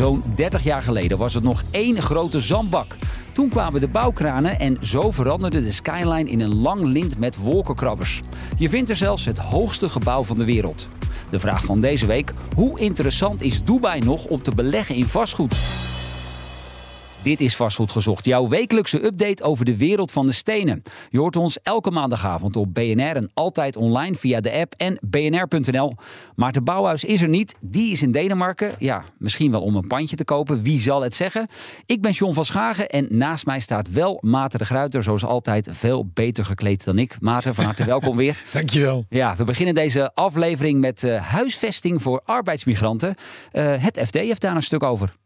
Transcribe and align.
Zo'n 0.00 0.22
30 0.36 0.62
jaar 0.62 0.82
geleden 0.82 1.18
was 1.18 1.34
het 1.34 1.42
nog 1.42 1.62
één 1.70 2.02
grote 2.02 2.40
zandbak. 2.40 2.96
Toen 3.32 3.48
kwamen 3.48 3.80
de 3.80 3.88
bouwkranen 3.88 4.58
en 4.58 4.76
zo 4.80 5.10
veranderde 5.10 5.62
de 5.62 5.72
skyline 5.72 6.30
in 6.30 6.40
een 6.40 6.60
lang 6.60 6.84
lint 6.84 7.18
met 7.18 7.36
wolkenkrabbers. 7.36 8.20
Je 8.58 8.68
vindt 8.68 8.90
er 8.90 8.96
zelfs 8.96 9.24
het 9.24 9.38
hoogste 9.38 9.88
gebouw 9.88 10.24
van 10.24 10.38
de 10.38 10.44
wereld. 10.44 10.88
De 11.30 11.38
vraag 11.38 11.64
van 11.64 11.80
deze 11.80 12.06
week: 12.06 12.32
hoe 12.56 12.80
interessant 12.80 13.40
is 13.40 13.64
Dubai 13.64 14.00
nog 14.00 14.24
om 14.24 14.42
te 14.42 14.54
beleggen 14.54 14.94
in 14.94 15.06
vastgoed? 15.06 15.54
Dit 17.22 17.40
is 17.40 17.56
Vastgoed 17.56 17.90
Gezocht, 17.90 18.24
jouw 18.24 18.48
wekelijkse 18.48 19.04
update 19.04 19.42
over 19.42 19.64
de 19.64 19.76
wereld 19.76 20.12
van 20.12 20.26
de 20.26 20.32
stenen. 20.32 20.82
Je 21.10 21.18
hoort 21.18 21.36
ons 21.36 21.62
elke 21.62 21.90
maandagavond 21.90 22.56
op 22.56 22.74
BNR 22.74 23.16
en 23.16 23.30
altijd 23.34 23.76
online 23.76 24.14
via 24.14 24.40
de 24.40 24.52
app 24.52 24.74
en 24.76 24.98
bnr.nl. 25.00 25.94
Maar 26.34 26.52
de 26.52 26.62
Bouwhuis 26.62 27.04
is 27.04 27.22
er 27.22 27.28
niet, 27.28 27.54
die 27.60 27.90
is 27.90 28.02
in 28.02 28.12
Denemarken. 28.12 28.72
Ja, 28.78 29.04
misschien 29.18 29.50
wel 29.50 29.62
om 29.62 29.76
een 29.76 29.86
pandje 29.86 30.16
te 30.16 30.24
kopen, 30.24 30.62
wie 30.62 30.80
zal 30.80 31.02
het 31.02 31.14
zeggen? 31.14 31.46
Ik 31.86 32.00
ben 32.00 32.10
John 32.12 32.34
van 32.34 32.44
Schagen 32.44 32.88
en 32.88 33.06
naast 33.10 33.46
mij 33.46 33.60
staat 33.60 33.90
wel 33.90 34.18
Maarten 34.20 34.58
de 34.58 34.64
Gruiter, 34.64 35.02
zoals 35.02 35.24
altijd 35.24 35.68
veel 35.70 36.06
beter 36.14 36.44
gekleed 36.44 36.84
dan 36.84 36.98
ik. 36.98 37.16
Maarten, 37.20 37.54
van 37.54 37.64
harte 37.64 37.84
welkom 37.84 38.16
weer. 38.16 38.42
Dankjewel. 38.52 39.04
Ja, 39.08 39.36
we 39.36 39.44
beginnen 39.44 39.74
deze 39.74 40.14
aflevering 40.14 40.80
met 40.80 41.02
uh, 41.02 41.22
huisvesting 41.22 42.02
voor 42.02 42.22
arbeidsmigranten. 42.24 43.14
Uh, 43.52 43.74
het 43.76 44.00
FD 44.06 44.14
heeft 44.14 44.40
daar 44.40 44.56
een 44.56 44.62
stuk 44.62 44.82
over. 44.82 45.18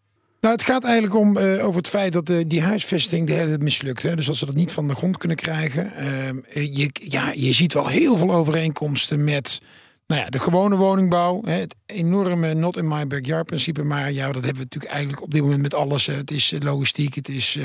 Nou, 0.45 0.57
het 0.57 0.65
gaat 0.65 0.85
eigenlijk 0.85 1.15
om 1.15 1.37
uh, 1.37 1.65
over 1.65 1.77
het 1.77 1.89
feit 1.89 2.13
dat 2.13 2.31
uh, 2.31 2.45
die 2.47 2.63
huisvesting 2.63 3.27
de 3.27 3.33
hele 3.33 3.47
tijd 3.47 3.63
mislukt. 3.63 4.03
Hè? 4.03 4.17
Dus 4.17 4.27
dat 4.27 4.37
ze 4.37 4.47
dat 4.47 4.55
niet 4.55 4.73
van 4.73 4.89
de 4.89 4.95
grond 4.95 5.19
kunnen 5.19 5.37
krijgen. 5.37 5.93
Uh, 5.99 6.75
je, 6.77 6.91
ja, 6.93 7.33
je 7.35 7.53
ziet 7.53 7.73
wel 7.73 7.87
heel 7.87 8.17
veel 8.17 8.35
overeenkomsten 8.35 9.25
met 9.25 9.61
nou 10.07 10.21
ja, 10.21 10.29
de 10.29 10.39
gewone 10.39 10.77
woningbouw. 10.77 11.41
Hè? 11.45 11.53
Het 11.53 11.75
enorme 11.87 12.55
not 12.55 12.77
in 12.77 12.89
my 12.89 13.07
backyard 13.07 13.47
principe. 13.47 13.83
Maar 13.83 14.13
ja, 14.13 14.27
dat 14.27 14.35
hebben 14.35 14.55
we 14.55 14.63
natuurlijk 14.63 14.93
eigenlijk 14.93 15.23
op 15.23 15.31
dit 15.31 15.43
moment 15.43 15.63
met 15.63 15.75
alles. 15.75 16.07
Het 16.07 16.31
is 16.31 16.55
logistiek, 16.59 17.15
het 17.15 17.29
is 17.29 17.59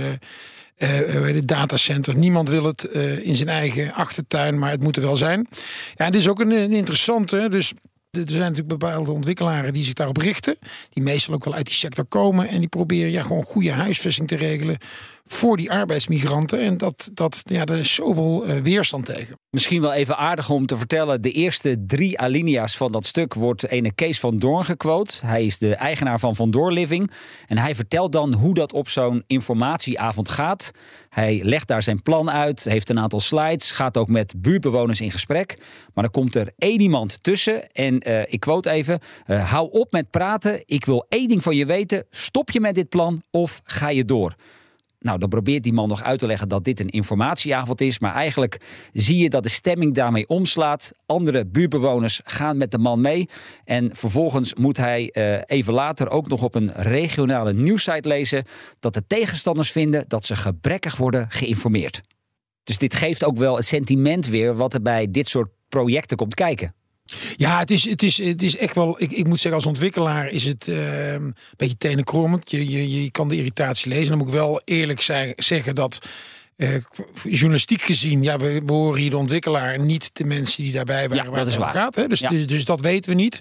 de 0.78 1.46
datacenter. 1.46 2.18
Niemand 2.18 2.50
wil 2.50 2.64
het 2.64 2.84
in 3.24 3.36
zijn 3.36 3.50
eigen 3.50 3.94
achtertuin, 3.94 4.60
maar 4.60 4.72
het 4.72 4.84
moet 4.84 4.96
er 4.96 5.02
wel 5.02 5.18
zijn. 5.18 5.48
Ja, 5.96 6.10
dit 6.10 6.22
is 6.22 6.28
ook 6.28 6.40
een, 6.40 6.52
een 6.52 6.72
interessante. 6.72 7.48
Dus 7.50 7.74
er 8.12 8.24
zijn 8.28 8.40
natuurlijk 8.40 8.68
bepaalde 8.68 9.12
ontwikkelaren 9.12 9.74
die 9.74 9.84
zich 9.84 9.94
daarop 9.94 10.18
richten. 10.18 10.58
Die 10.90 11.04
meestal 11.04 11.34
ook 11.34 11.46
wel 11.46 11.54
uit 11.54 11.66
die 11.66 11.76
sector 11.76 12.06
komen. 12.06 12.48
En 12.48 12.60
die 12.60 12.68
proberen 12.68 13.12
ja, 13.12 13.22
gewoon 13.22 13.44
goede 13.44 13.72
huisvesting 13.72 14.28
te 14.28 14.36
regelen 14.36 14.78
voor 15.32 15.58
die 15.58 15.72
arbeidsmigranten. 15.72 16.60
En 16.60 16.78
dat, 16.78 17.10
dat, 17.14 17.42
ja, 17.44 17.66
er 17.66 17.78
is 17.78 17.94
zoveel 17.94 18.48
uh, 18.48 18.62
weerstand 18.62 19.06
tegen. 19.06 19.38
Misschien 19.50 19.82
wel 19.82 19.94
even 19.94 20.18
aardig 20.18 20.50
om 20.50 20.66
te 20.66 20.78
vertellen. 20.78 21.22
De 21.22 21.32
eerste 21.32 21.86
drie 21.86 22.20
alinea's 22.20 22.78
van 22.78 22.92
dat 22.92 23.06
stuk 23.06 23.34
wordt 23.34 23.68
ene 23.68 23.94
Kees 23.94 24.20
van 24.20 24.40
Doorn 24.40 24.66
gequote. 24.66 25.26
Hij 25.26 25.46
is 25.46 25.58
de 25.58 25.76
eigenaar 25.76 26.20
van 26.20 26.36
Van 26.36 26.52
Door 26.52 26.72
Living. 26.72 27.12
En 27.48 27.58
hij 27.58 27.76
vertelt 27.76 28.12
dan 28.12 28.34
hoe 28.34 28.54
dat 28.54 28.74
op 28.74 28.90
zo'n 28.90 29.24
informatieavond 29.28 30.30
gaat. 30.30 30.72
Hij 31.10 31.42
legt 31.44 31.68
daar 31.68 31.84
zijn 31.84 32.02
plan 32.02 32.32
uit, 32.32 32.64
heeft 32.64 32.90
een 32.90 33.00
aantal 33.00 33.20
slides, 33.20 33.72
gaat 33.72 33.98
ook 33.98 34.10
met 34.10 34.34
buurtbewoners 34.38 35.02
in 35.02 35.12
gesprek. 35.12 35.58
Maar 35.94 36.04
dan 36.04 36.14
komt 36.14 36.36
er 36.36 36.52
één 36.58 36.82
iemand 36.82 37.24
tussen 37.24 37.72
en 37.72 38.10
uh, 38.10 38.22
ik 38.22 38.40
quote 38.40 38.70
even: 38.70 39.00
uh, 39.28 39.52
hou 39.52 39.70
op 39.72 39.92
met 39.92 40.10
praten. 40.10 40.64
Ik 40.66 40.86
wil 40.86 41.06
één 41.10 41.28
ding 41.28 41.44
van 41.44 41.56
je 41.56 41.66
weten. 41.66 42.08
Stop 42.10 42.52
je 42.52 42.60
met 42.60 42.76
dit 42.76 42.90
plan 42.90 43.22
of 43.32 43.62
ga 43.64 43.90
je 43.90 44.06
door? 44.06 44.36
Nou, 45.00 45.20
dan 45.20 45.30
probeert 45.30 45.64
die 45.64 45.74
man 45.74 45.88
nog 45.88 46.04
uit 46.04 46.20
te 46.20 46.28
leggen 46.28 46.48
dat 46.48 46.64
dit 46.64 46.80
een 46.80 46.88
informatieavond 46.88 47.82
is. 47.82 48.00
Maar 48.00 48.14
eigenlijk 48.14 48.62
zie 48.94 49.18
je 49.18 49.30
dat 49.30 49.44
de 49.44 49.50
stemming 49.50 49.94
daarmee 49.94 50.28
omslaat. 50.28 50.94
Andere 51.06 51.46
buurtbewoners 51.46 52.22
gaan 52.24 52.58
met 52.58 52.72
de 52.72 52.78
man 52.78 53.02
mee. 53.02 53.30
En 53.64 53.96
vervolgens 53.96 54.54
moet 54.54 54.78
hij 54.78 55.10
uh, 55.14 55.42
even 55.46 55.74
later 55.74 56.10
ook 56.10 56.28
nog 56.28 56.44
op 56.44 56.56
een 56.56 56.72
regionale 56.72 57.54
nieuwssite 57.54 58.08
lezen. 58.08 58.46
dat 58.80 58.94
de 58.94 59.04
tegenstanders 59.08 59.72
vinden 59.72 60.06
dat 60.08 60.26
ze 60.26 60.36
gebrekkig 60.36 60.98
worden 60.98 61.26
geïnformeerd. 61.30 62.02
Dus 62.64 62.78
dit 62.78 62.96
geeft 62.96 63.24
ook 63.24 63.38
wel 63.38 63.56
het 63.56 63.66
sentiment 63.66 64.28
weer 64.28 64.56
wat 64.56 64.74
er 64.74 64.82
bij 64.82 65.12
dit 65.12 65.28
soort 65.28 65.50
projecten 65.70 66.18
komt 66.18 66.36
kijken. 66.36 66.74
Ja, 67.36 67.60
het 67.60 67.72
is, 67.72 67.90
het 67.90 68.04
is, 68.04 68.18
het 68.18 68.44
is 68.44 68.58
echt 68.58 68.76
wel. 68.76 69.02
Ik, 69.02 69.12
ik 69.12 69.28
moet 69.28 69.40
zeggen, 69.40 69.54
als 69.54 69.66
ontwikkelaar 69.66 70.28
is 70.32 70.44
het 70.44 70.68
uh, 70.68 71.14
een 71.14 71.36
beetje 71.58 71.78
tenenkrommend. 71.78 72.52
Je, 72.52 72.70
je, 72.70 73.04
je 73.04 73.12
kan 73.12 73.28
de 73.30 73.36
irritatie 73.36 73.92
lezen. 73.92 74.08
Dan 74.08 74.18
moet 74.18 74.28
ik 74.28 74.34
wel 74.34 74.62
eerlijk 74.66 75.02
zijn, 75.02 75.34
zeggen 75.36 75.76
dat. 75.76 76.00
Uh, 76.58 76.76
journalistiek 77.24 77.82
gezien, 77.82 78.24
ja, 78.24 78.38
we, 78.38 78.62
we 78.66 78.74
horen 78.74 79.02
hier 79.02 79.10
de 79.10 79.18
ontwikkelaar, 79.18 79.80
niet 79.80 80.10
de 80.14 80.24
mensen 80.24 80.64
die 80.64 80.74
daarbij 80.74 81.10
waren. 81.10 81.24
Ja, 81.24 81.30
waar 81.30 81.40
dat 81.40 81.48
is 81.48 81.54
het 81.54 81.64
waar. 81.64 81.74
gaat. 81.74 81.96
Hè? 81.96 82.08
Dus, 82.08 82.20
Ja. 82.20 82.30
dus, 82.30 82.48
dus 82.48 82.66
dat 82.66 82.82
weten 82.82 83.10
we 83.10 83.16
niet. 83.16 83.40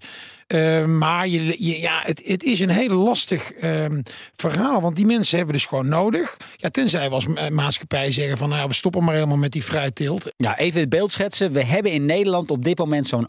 Uh, 0.55 0.85
maar 0.85 1.29
je, 1.29 1.65
je, 1.67 1.81
ja, 1.81 2.01
het, 2.05 2.23
het 2.25 2.43
is 2.43 2.61
een 2.61 2.71
heel 2.71 2.89
lastig 2.89 3.53
um, 3.65 4.03
verhaal. 4.37 4.81
Want 4.81 4.97
die 4.97 5.07
mensen 5.07 5.37
hebben 5.37 5.55
dus 5.55 5.67
gewoon 5.67 5.89
nodig. 5.89 6.37
Ja, 6.57 6.69
tenzij 6.69 7.09
we 7.09 7.15
als 7.15 7.27
ma- 7.27 7.51
maatschappij 7.51 8.11
zeggen 8.11 8.39
van 8.39 8.49
nou, 8.49 8.69
we 8.69 8.75
stoppen 8.75 9.05
maar 9.05 9.15
helemaal 9.15 9.37
met 9.37 9.53
die 9.53 9.63
fruitteelt. 9.63 10.33
Ja, 10.37 10.59
even 10.59 10.81
het 10.81 10.89
beeld 10.89 11.13
schetsen. 11.13 11.53
We 11.53 11.65
hebben 11.65 11.93
in 11.93 12.07
Nederland 12.07 12.51
op 12.51 12.65
dit 12.65 12.79
moment 12.79 13.07
zo'n 13.07 13.29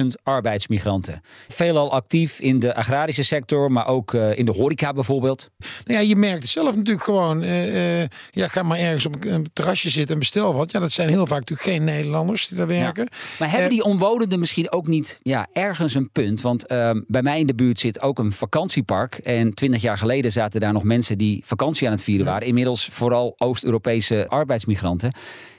800.000 0.00 0.06
arbeidsmigranten. 0.22 1.20
Veelal 1.48 1.92
actief 1.92 2.40
in 2.40 2.58
de 2.58 2.74
agrarische 2.74 3.24
sector, 3.24 3.72
maar 3.72 3.86
ook 3.86 4.12
uh, 4.12 4.38
in 4.38 4.44
de 4.44 4.52
horeca 4.52 4.92
bijvoorbeeld. 4.92 5.50
Nou 5.84 6.00
ja, 6.00 6.08
je 6.08 6.16
merkt 6.16 6.42
het 6.42 6.50
zelf 6.50 6.76
natuurlijk 6.76 7.04
gewoon. 7.04 7.42
Uh, 7.42 8.00
ja, 8.30 8.48
ga 8.48 8.62
maar 8.62 8.78
ergens 8.78 9.06
op 9.06 9.24
een 9.24 9.46
terrasje 9.52 9.90
zitten 9.90 10.12
en 10.14 10.20
bestel 10.20 10.54
wat. 10.54 10.70
Ja, 10.70 10.80
dat 10.80 10.92
zijn 10.92 11.08
heel 11.08 11.26
vaak 11.26 11.38
natuurlijk 11.38 11.68
geen 11.68 11.84
Nederlanders 11.84 12.48
die 12.48 12.56
daar 12.56 12.66
werken. 12.66 13.08
Ja. 13.10 13.16
Maar 13.38 13.50
hebben 13.50 13.70
die 13.70 13.84
omwonenden 13.84 14.38
misschien 14.38 14.72
ook 14.72 14.86
niet 14.86 15.18
ja, 15.22 15.48
ergens 15.52 15.94
een 15.94 15.99
punt? 16.08 16.40
Want 16.40 16.72
uh, 16.72 16.90
bij 17.06 17.22
mij 17.22 17.40
in 17.40 17.46
de 17.46 17.54
buurt 17.54 17.78
zit 17.78 18.02
ook 18.02 18.18
een 18.18 18.32
vakantiepark. 18.32 19.14
En 19.14 19.54
twintig 19.54 19.82
jaar 19.82 19.98
geleden 19.98 20.32
zaten 20.32 20.60
daar 20.60 20.72
nog 20.72 20.84
mensen 20.84 21.18
die 21.18 21.42
vakantie 21.44 21.86
aan 21.86 21.92
het 21.92 22.02
vieren 22.02 22.26
waren. 22.26 22.46
Inmiddels 22.46 22.88
vooral 22.90 23.34
Oost-Europese 23.38 24.26
arbeidsmigranten. 24.28 25.12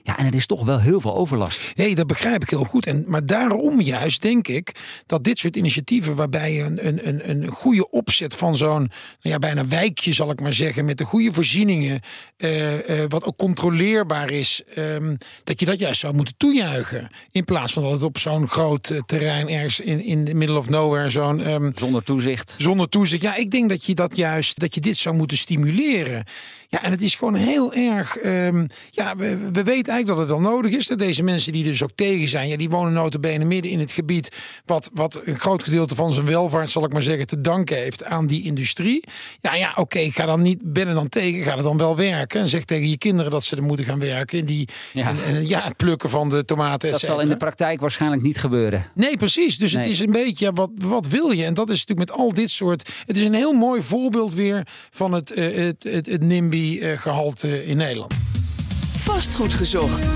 Ja, 0.03 0.17
en 0.17 0.25
er 0.25 0.35
is 0.35 0.45
toch 0.45 0.65
wel 0.65 0.79
heel 0.79 1.01
veel 1.01 1.15
overlast. 1.15 1.71
Nee, 1.75 1.95
dat 1.95 2.07
begrijp 2.07 2.41
ik 2.43 2.49
heel 2.49 2.63
goed. 2.63 2.85
En, 2.85 3.03
maar 3.07 3.25
daarom 3.25 3.81
juist 3.81 4.21
denk 4.21 4.47
ik 4.47 4.71
dat 5.05 5.23
dit 5.23 5.39
soort 5.39 5.55
initiatieven... 5.55 6.15
waarbij 6.15 6.53
je 6.53 6.63
een, 6.63 6.87
een, 6.87 7.07
een, 7.07 7.29
een 7.29 7.47
goede 7.47 7.89
opzet 7.89 8.35
van 8.35 8.57
zo'n 8.57 8.79
nou 8.79 8.89
ja, 9.21 9.37
bijna 9.37 9.67
wijkje, 9.67 10.13
zal 10.13 10.31
ik 10.31 10.41
maar 10.41 10.53
zeggen... 10.53 10.85
met 10.85 10.97
de 10.97 11.05
goede 11.05 11.33
voorzieningen, 11.33 11.99
uh, 12.37 12.73
uh, 12.73 13.05
wat 13.07 13.23
ook 13.23 13.37
controleerbaar 13.37 14.29
is... 14.29 14.61
Um, 14.77 15.17
dat 15.43 15.59
je 15.59 15.65
dat 15.65 15.79
juist 15.79 15.99
zou 15.99 16.13
moeten 16.13 16.33
toejuichen. 16.37 17.09
In 17.31 17.45
plaats 17.45 17.73
van 17.73 17.83
dat 17.83 17.91
het 17.91 18.03
op 18.03 18.17
zo'n 18.17 18.47
groot 18.47 18.89
uh, 18.89 18.99
terrein 19.05 19.49
ergens 19.49 19.79
in, 19.79 20.03
in 20.03 20.25
the 20.25 20.33
middle 20.33 20.57
of 20.57 20.69
nowhere... 20.69 21.09
zo'n 21.09 21.51
um, 21.51 21.71
zonder 21.75 22.03
toezicht. 22.03 22.55
Zonder 22.57 22.89
toezicht. 22.89 23.21
Ja, 23.21 23.35
ik 23.35 23.51
denk 23.51 23.69
dat 23.69 23.85
je 23.85 23.95
dat 23.95 24.15
juist, 24.15 24.59
dat 24.59 24.75
je 24.75 24.81
dit 24.81 24.97
zou 24.97 25.15
moeten 25.15 25.37
stimuleren. 25.37 26.23
Ja, 26.71 26.83
en 26.83 26.91
het 26.91 27.01
is 27.01 27.15
gewoon 27.15 27.35
heel 27.35 27.73
erg... 27.73 28.23
Um, 28.23 28.67
ja, 28.89 29.15
we, 29.15 29.37
we 29.37 29.63
weten 29.63 29.93
eigenlijk 29.93 30.07
dat 30.07 30.17
het 30.17 30.27
wel 30.27 30.39
nodig 30.39 30.71
is. 30.71 30.87
Dat 30.87 30.99
deze 30.99 31.23
mensen 31.23 31.51
die 31.51 31.63
dus 31.63 31.83
ook 31.83 31.91
tegen 31.95 32.27
zijn, 32.27 32.47
ja, 32.47 32.57
die 32.57 32.69
wonen 32.69 32.93
notabene 32.93 33.45
midden 33.45 33.71
in 33.71 33.79
het 33.79 33.91
gebied 33.91 34.35
wat, 34.65 34.89
wat 34.93 35.21
een 35.23 35.39
groot 35.39 35.63
gedeelte 35.63 35.95
van 35.95 36.13
zijn 36.13 36.25
welvaart, 36.25 36.69
zal 36.69 36.83
ik 36.83 36.93
maar 36.93 37.01
zeggen, 37.01 37.27
te 37.27 37.41
danken 37.41 37.77
heeft 37.77 38.03
aan 38.03 38.27
die 38.27 38.43
industrie. 38.43 39.03
Ja, 39.39 39.55
ja, 39.55 39.69
oké, 39.69 39.79
okay, 39.79 40.09
ga 40.09 40.25
dan 40.25 40.41
niet, 40.41 40.59
ben 40.61 40.87
er 40.87 40.93
dan 40.93 41.09
tegen, 41.09 41.43
ga 41.43 41.57
er 41.57 41.63
dan 41.63 41.77
wel 41.77 41.95
werken. 41.95 42.41
En 42.41 42.49
zeg 42.49 42.65
tegen 42.65 42.89
je 42.89 42.97
kinderen 42.97 43.31
dat 43.31 43.43
ze 43.43 43.55
er 43.55 43.63
moeten 43.63 43.85
gaan 43.85 43.99
werken. 43.99 44.39
En, 44.39 44.45
die, 44.45 44.67
ja. 44.93 45.09
En, 45.09 45.17
en, 45.25 45.47
ja, 45.47 45.61
het 45.61 45.77
plukken 45.77 46.09
van 46.09 46.29
de 46.29 46.45
tomaten, 46.45 46.91
Dat 46.91 46.99
zal 46.99 47.19
in 47.19 47.29
de 47.29 47.37
praktijk 47.37 47.81
waarschijnlijk 47.81 48.21
niet 48.21 48.37
gebeuren. 48.37 48.85
Nee, 48.93 49.17
prees. 49.17 49.57
Dus 49.57 49.73
nee. 49.73 49.81
het 49.81 49.91
is 49.91 49.99
een 49.99 50.11
beetje, 50.11 50.45
ja, 50.45 50.51
wat, 50.51 50.69
wat 50.75 51.07
wil 51.07 51.31
je? 51.31 51.45
En 51.45 51.53
dat 51.53 51.69
is 51.69 51.79
natuurlijk 51.79 52.09
met 52.09 52.19
al 52.19 52.33
dit 52.33 52.49
soort... 52.49 52.89
Het 53.05 53.17
is 53.17 53.23
een 53.23 53.33
heel 53.33 53.53
mooi 53.53 53.81
voorbeeld 53.81 54.33
weer 54.33 54.67
van 54.91 55.13
het, 55.13 55.37
uh, 55.37 55.55
het, 55.55 55.83
het, 55.83 56.05
het 56.05 56.23
NIMBY-gehalte 56.61 57.65
in 57.65 57.77
Nederland. 57.77 58.13
Vastgoed 58.97 59.53
gezocht. 59.53 60.07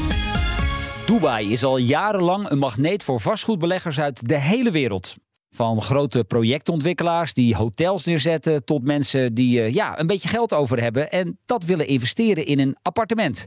Dubai 1.06 1.52
is 1.52 1.64
al 1.64 1.78
jarenlang 1.78 2.50
een 2.50 2.58
magneet 2.58 3.04
voor 3.04 3.20
vastgoedbeleggers 3.20 4.00
uit 4.00 4.28
de 4.28 4.40
hele 4.40 4.72
wereld. 4.72 5.16
Van 5.50 5.82
grote 5.82 6.24
projectontwikkelaars 6.24 7.34
die 7.34 7.56
hotels 7.56 8.06
neerzetten 8.06 8.66
tot 8.66 8.84
mensen 8.84 9.34
die 9.34 9.60
uh, 9.60 9.74
ja, 9.74 10.00
een 10.00 10.08
beetje 10.08 10.28
geld 10.28 10.54
over 10.54 10.82
hebben 10.82 11.12
en 11.12 11.40
dat 11.46 11.64
willen 11.64 11.88
investeren 11.88 12.46
in 12.46 12.60
een 12.60 12.78
appartement. 12.82 13.46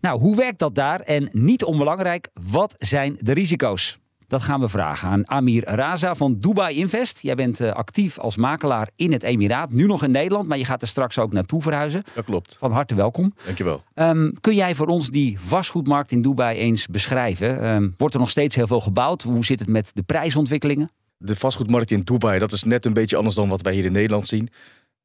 Nou, 0.00 0.20
hoe 0.20 0.36
werkt 0.36 0.58
dat 0.58 0.74
daar? 0.74 1.00
En 1.00 1.28
niet 1.32 1.64
onbelangrijk, 1.64 2.28
wat 2.50 2.74
zijn 2.78 3.16
de 3.20 3.32
risico's? 3.32 3.98
Dat 4.28 4.42
gaan 4.42 4.60
we 4.60 4.68
vragen 4.68 5.08
aan 5.08 5.30
Amir 5.30 5.64
Raza 5.64 6.14
van 6.14 6.38
Dubai 6.38 6.76
Invest. 6.76 7.22
Jij 7.22 7.34
bent 7.34 7.60
eh, 7.60 7.72
actief 7.72 8.18
als 8.18 8.36
makelaar 8.36 8.90
in 8.96 9.12
het 9.12 9.22
Emiraat, 9.22 9.70
nu 9.70 9.86
nog 9.86 10.02
in 10.02 10.10
Nederland, 10.10 10.48
maar 10.48 10.58
je 10.58 10.64
gaat 10.64 10.82
er 10.82 10.88
straks 10.88 11.18
ook 11.18 11.32
naartoe 11.32 11.62
verhuizen. 11.62 12.02
Dat 12.14 12.24
klopt. 12.24 12.56
Van 12.58 12.72
harte 12.72 12.94
welkom. 12.94 13.34
Dankjewel. 13.44 13.82
Um, 13.94 14.32
kun 14.40 14.54
jij 14.54 14.74
voor 14.74 14.86
ons 14.86 15.10
die 15.10 15.40
vastgoedmarkt 15.40 16.10
in 16.10 16.22
Dubai 16.22 16.58
eens 16.58 16.86
beschrijven? 16.86 17.74
Um, 17.74 17.94
wordt 17.96 18.14
er 18.14 18.20
nog 18.20 18.30
steeds 18.30 18.54
heel 18.54 18.66
veel 18.66 18.80
gebouwd? 18.80 19.22
Hoe 19.22 19.44
zit 19.44 19.58
het 19.58 19.68
met 19.68 19.90
de 19.94 20.02
prijsontwikkelingen? 20.02 20.90
De 21.16 21.36
vastgoedmarkt 21.36 21.90
in 21.90 22.02
Dubai, 22.02 22.38
dat 22.38 22.52
is 22.52 22.62
net 22.62 22.84
een 22.84 22.92
beetje 22.92 23.16
anders 23.16 23.34
dan 23.34 23.48
wat 23.48 23.62
wij 23.62 23.74
hier 23.74 23.84
in 23.84 23.92
Nederland 23.92 24.28
zien. 24.28 24.48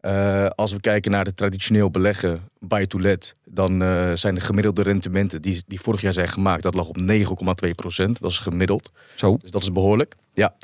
Uh, 0.05 0.45
als 0.45 0.71
we 0.71 0.79
kijken 0.79 1.11
naar 1.11 1.23
de 1.23 1.33
traditioneel 1.33 1.91
beleggen 1.91 2.49
buy 2.59 2.85
to 2.85 2.99
let, 2.99 3.35
dan 3.45 3.81
uh, 3.81 4.13
zijn 4.13 4.35
de 4.35 4.41
gemiddelde 4.41 4.81
rendementen 4.81 5.41
die, 5.41 5.63
die 5.67 5.81
vorig 5.81 6.01
jaar 6.01 6.13
zijn 6.13 6.27
gemaakt, 6.27 6.63
dat 6.63 6.73
lag 6.73 6.87
op 6.87 7.01
9,2 7.65 7.69
procent. 7.75 8.21
Dat 8.21 8.31
is 8.31 8.37
gemiddeld. 8.37 8.91
Zo. 9.15 9.37
Dus 9.41 9.51
dat 9.51 9.61
is 9.61 9.71
behoorlijk. 9.71 10.15
Ja. 10.33 10.55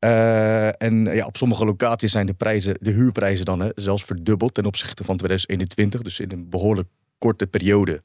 Uh, 0.00 0.82
en 0.82 1.04
ja, 1.04 1.26
op 1.26 1.36
sommige 1.36 1.64
locaties 1.64 2.12
zijn 2.12 2.26
de, 2.26 2.34
prijzen, 2.34 2.76
de 2.80 2.90
huurprijzen 2.90 3.44
dan 3.44 3.60
hè, 3.60 3.68
zelfs 3.74 4.04
verdubbeld 4.04 4.54
ten 4.54 4.66
opzichte 4.66 5.04
van 5.04 5.16
2021. 5.16 6.02
Dus 6.02 6.20
in 6.20 6.32
een 6.32 6.48
behoorlijk 6.48 6.88
korte 7.18 7.46
periode 7.46 8.02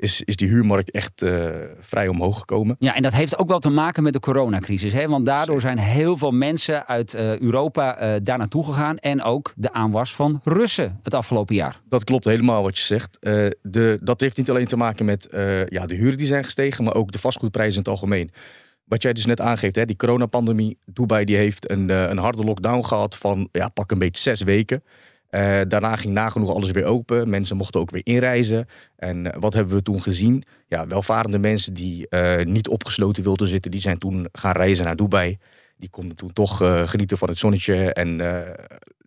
is, 0.00 0.22
is 0.22 0.36
die 0.36 0.48
huurmarkt 0.48 0.90
echt 0.90 1.22
uh, 1.22 1.44
vrij 1.80 2.08
omhoog 2.08 2.38
gekomen. 2.38 2.76
Ja, 2.78 2.94
en 2.94 3.02
dat 3.02 3.12
heeft 3.12 3.38
ook 3.38 3.48
wel 3.48 3.58
te 3.58 3.70
maken 3.70 4.02
met 4.02 4.12
de 4.12 4.20
coronacrisis. 4.20 4.92
Hè? 4.92 5.08
Want 5.08 5.26
daardoor 5.26 5.60
zijn 5.60 5.78
heel 5.78 6.16
veel 6.16 6.30
mensen 6.30 6.86
uit 6.86 7.14
uh, 7.14 7.38
Europa 7.38 8.02
uh, 8.02 8.20
daar 8.22 8.38
naartoe 8.38 8.64
gegaan. 8.64 8.98
En 8.98 9.22
ook 9.22 9.52
de 9.56 9.72
aanwas 9.72 10.14
van 10.14 10.40
Russen 10.44 10.98
het 11.02 11.14
afgelopen 11.14 11.54
jaar. 11.54 11.80
Dat 11.88 12.04
klopt 12.04 12.24
helemaal 12.24 12.62
wat 12.62 12.78
je 12.78 12.84
zegt. 12.84 13.18
de, 13.62 13.98
dat 14.02 14.20
heeft 14.20 14.36
niet 14.36 14.50
alleen 14.50 14.66
te 14.66 14.76
maken 14.76 15.04
met 15.04 15.28
ja, 15.68 15.86
de 15.86 15.94
huren 15.94 16.18
die 16.18 16.26
zijn 16.26 16.44
gestegen, 16.44 16.84
maar 16.84 16.94
ook 16.94 17.12
de 17.12 17.18
vastgoedprijzen 17.18 17.74
in 17.74 17.78
het 17.78 17.88
algemeen. 17.88 18.30
Wat 18.84 19.02
jij 19.02 19.12
dus 19.12 19.26
net 19.26 19.40
aangeeft, 19.40 19.76
hè, 19.76 19.84
die 19.84 19.96
coronapandemie. 19.96 20.78
Dubai 20.84 21.24
die 21.24 21.36
heeft 21.36 21.70
een, 21.70 21.88
een 21.88 22.18
harde 22.18 22.44
lockdown 22.44 22.84
gehad 22.84 23.16
van 23.16 23.48
ja, 23.52 23.68
pak 23.68 23.90
een 23.90 23.98
beetje 23.98 24.22
zes 24.22 24.42
weken. 24.42 24.82
Uh, 25.30 25.60
daarna 25.68 25.96
ging 25.96 26.14
nagenoeg 26.14 26.50
alles 26.54 26.70
weer 26.70 26.84
open. 26.84 27.30
Mensen 27.30 27.56
mochten 27.56 27.80
ook 27.80 27.90
weer 27.90 28.00
inreizen. 28.04 28.66
En 28.96 29.24
uh, 29.24 29.32
wat 29.38 29.54
hebben 29.54 29.74
we 29.74 29.82
toen 29.82 30.02
gezien? 30.02 30.42
Ja, 30.66 30.86
welvarende 30.86 31.38
mensen 31.38 31.74
die 31.74 32.06
uh, 32.10 32.44
niet 32.44 32.68
opgesloten 32.68 33.22
wilden 33.22 33.48
zitten, 33.48 33.70
die 33.70 33.80
zijn 33.80 33.98
toen 33.98 34.28
gaan 34.32 34.52
reizen 34.52 34.84
naar 34.84 34.96
Dubai. 34.96 35.38
Die 35.76 35.90
konden 35.90 36.16
toen 36.16 36.32
toch 36.32 36.56
genieten 36.84 37.18
van 37.18 37.28
het 37.28 37.38
zonnetje 37.38 37.92
en 37.92 38.20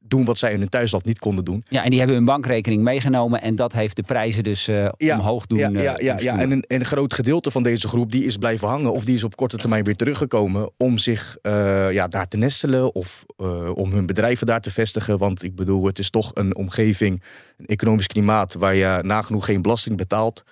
doen 0.07 0.25
wat 0.25 0.38
zij 0.38 0.51
in 0.51 0.59
hun 0.59 0.69
thuisland 0.69 1.05
niet 1.05 1.19
konden 1.19 1.45
doen. 1.45 1.63
Ja, 1.69 1.83
en 1.83 1.89
die 1.89 2.00
hebben 2.00 2.15
hun 2.15 2.25
bankrekening 2.25 2.83
meegenomen 2.83 3.41
en 3.41 3.55
dat 3.55 3.73
heeft 3.73 3.95
de 3.95 4.03
prijzen 4.03 4.44
dus 4.44 4.67
uh, 4.67 4.89
ja, 4.97 5.17
omhoog 5.17 5.45
doen. 5.45 5.57
Ja, 5.57 5.69
ja, 5.69 5.95
ja, 6.00 6.15
ja. 6.19 6.39
En, 6.39 6.51
een, 6.51 6.63
en 6.67 6.79
een 6.79 6.85
groot 6.85 7.13
gedeelte 7.13 7.51
van 7.51 7.63
deze 7.63 7.88
groep 7.88 8.11
die 8.11 8.25
is 8.25 8.38
blijven 8.38 8.67
hangen 8.67 8.91
of 8.91 9.05
die 9.05 9.15
is 9.15 9.23
op 9.23 9.35
korte 9.35 9.57
termijn 9.57 9.83
weer 9.83 9.95
teruggekomen 9.95 10.71
om 10.77 10.97
zich 10.97 11.38
uh, 11.41 11.91
ja, 11.91 12.07
daar 12.07 12.27
te 12.27 12.38
nestelen 12.38 12.95
of 12.95 13.25
uh, 13.38 13.75
om 13.75 13.91
hun 13.91 14.05
bedrijven 14.05 14.47
daar 14.47 14.61
te 14.61 14.71
vestigen. 14.71 15.17
Want 15.17 15.44
ik 15.44 15.55
bedoel, 15.55 15.85
het 15.85 16.00
is 16.00 16.09
toch 16.09 16.31
een 16.33 16.55
omgeving, 16.55 17.23
een 17.57 17.65
economisch 17.65 18.07
klimaat 18.07 18.53
waar 18.53 18.75
je 18.75 19.00
nagenoeg 19.01 19.45
geen 19.45 19.61
belasting 19.61 19.97
betaalt. 19.97 20.44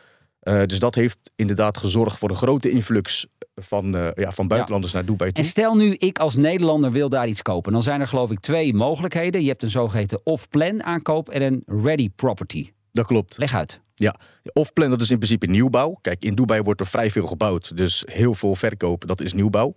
Uh, 0.44 0.62
dus 0.66 0.80
dat 0.80 0.96
heeft 0.96 1.32
inderdaad 1.36 1.78
gezorgd 1.78 2.18
voor 2.18 2.30
een 2.30 2.36
grote 2.36 2.70
influx 2.70 3.28
van, 3.56 3.96
uh, 3.96 4.10
ja, 4.16 4.32
van 4.32 4.48
buitenlanders 4.48 4.94
ja. 4.94 5.00
naar 5.00 5.08
Dubai 5.08 5.32
toe. 5.32 5.44
En 5.44 5.50
stel 5.50 5.76
nu, 5.76 5.94
ik 5.94 6.20
als 6.20 6.36
Nederlander 6.36 6.92
wil 6.92 7.10
daar 7.10 7.28
iets 7.28 7.42
kopen. 7.42 7.72
Dan 7.72 7.84
zijn 7.84 8.02
er 8.02 8.08
geloof 8.08 8.32
ik 8.32 8.40
twee 8.40 8.74
mogelijkheden. 8.74 9.42
Je 9.42 9.48
hebt 9.48 9.64
een 9.64 9.70
zogeheten 9.70 10.22
off-plan 10.24 10.84
aankoop 10.84 11.30
en 11.30 11.42
een 11.42 11.64
ready 11.66 12.10
property. 12.10 12.72
Dat 12.92 13.06
klopt. 13.06 13.38
Leg 13.38 13.54
uit. 13.54 13.82
Ja, 13.96 14.16
off-plan 14.54 14.90
dat 14.90 15.02
is 15.02 15.10
in 15.10 15.18
principe 15.18 15.46
nieuwbouw. 15.46 15.98
Kijk, 16.02 16.24
in 16.24 16.36
Dubai 16.36 16.62
wordt 16.62 16.80
er 16.80 16.88
vrij 16.88 17.12
veel 17.12 17.28
gebouwd. 17.28 17.78
Dus 17.78 18.04
heel 18.06 18.34
veel 18.34 18.56
verkoop, 18.56 19.08
dat 19.08 19.22
is 19.22 19.34
nieuwbouw. 19.34 19.76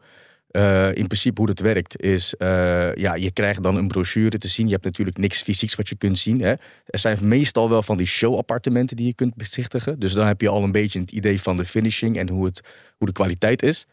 Uh, 0.57 0.95
in 0.95 1.07
principe 1.07 1.41
hoe 1.41 1.51
het 1.51 1.61
werkt 1.61 2.03
is, 2.03 2.35
uh, 2.39 2.95
ja, 2.95 3.15
je 3.15 3.31
krijgt 3.33 3.63
dan 3.63 3.77
een 3.77 3.89
brochure 3.89 4.39
te 4.39 4.49
zien. 4.49 4.67
Je 4.67 4.73
hebt 4.73 4.85
natuurlijk 4.85 5.19
niks 5.19 5.43
fysieks 5.43 5.75
wat 5.75 5.89
je 5.89 5.97
kunt 5.97 6.19
zien. 6.19 6.41
Hè. 6.41 6.55
Er 6.87 6.99
zijn 6.99 7.19
meestal 7.29 7.69
wel 7.69 7.83
van 7.83 7.97
die 7.97 8.07
show-appartementen 8.07 8.97
die 8.97 9.07
je 9.07 9.15
kunt 9.15 9.35
bezichtigen. 9.35 9.99
Dus 9.99 10.13
dan 10.13 10.27
heb 10.27 10.41
je 10.41 10.49
al 10.49 10.63
een 10.63 10.73
beetje 10.73 11.01
het 11.01 11.11
idee 11.11 11.41
van 11.41 11.57
de 11.57 11.65
finishing 11.65 12.19
en 12.19 12.29
hoe, 12.29 12.45
het, 12.45 12.61
hoe 12.99 13.07
de 13.07 13.13
kwaliteit 13.13 13.63
is. 13.63 13.87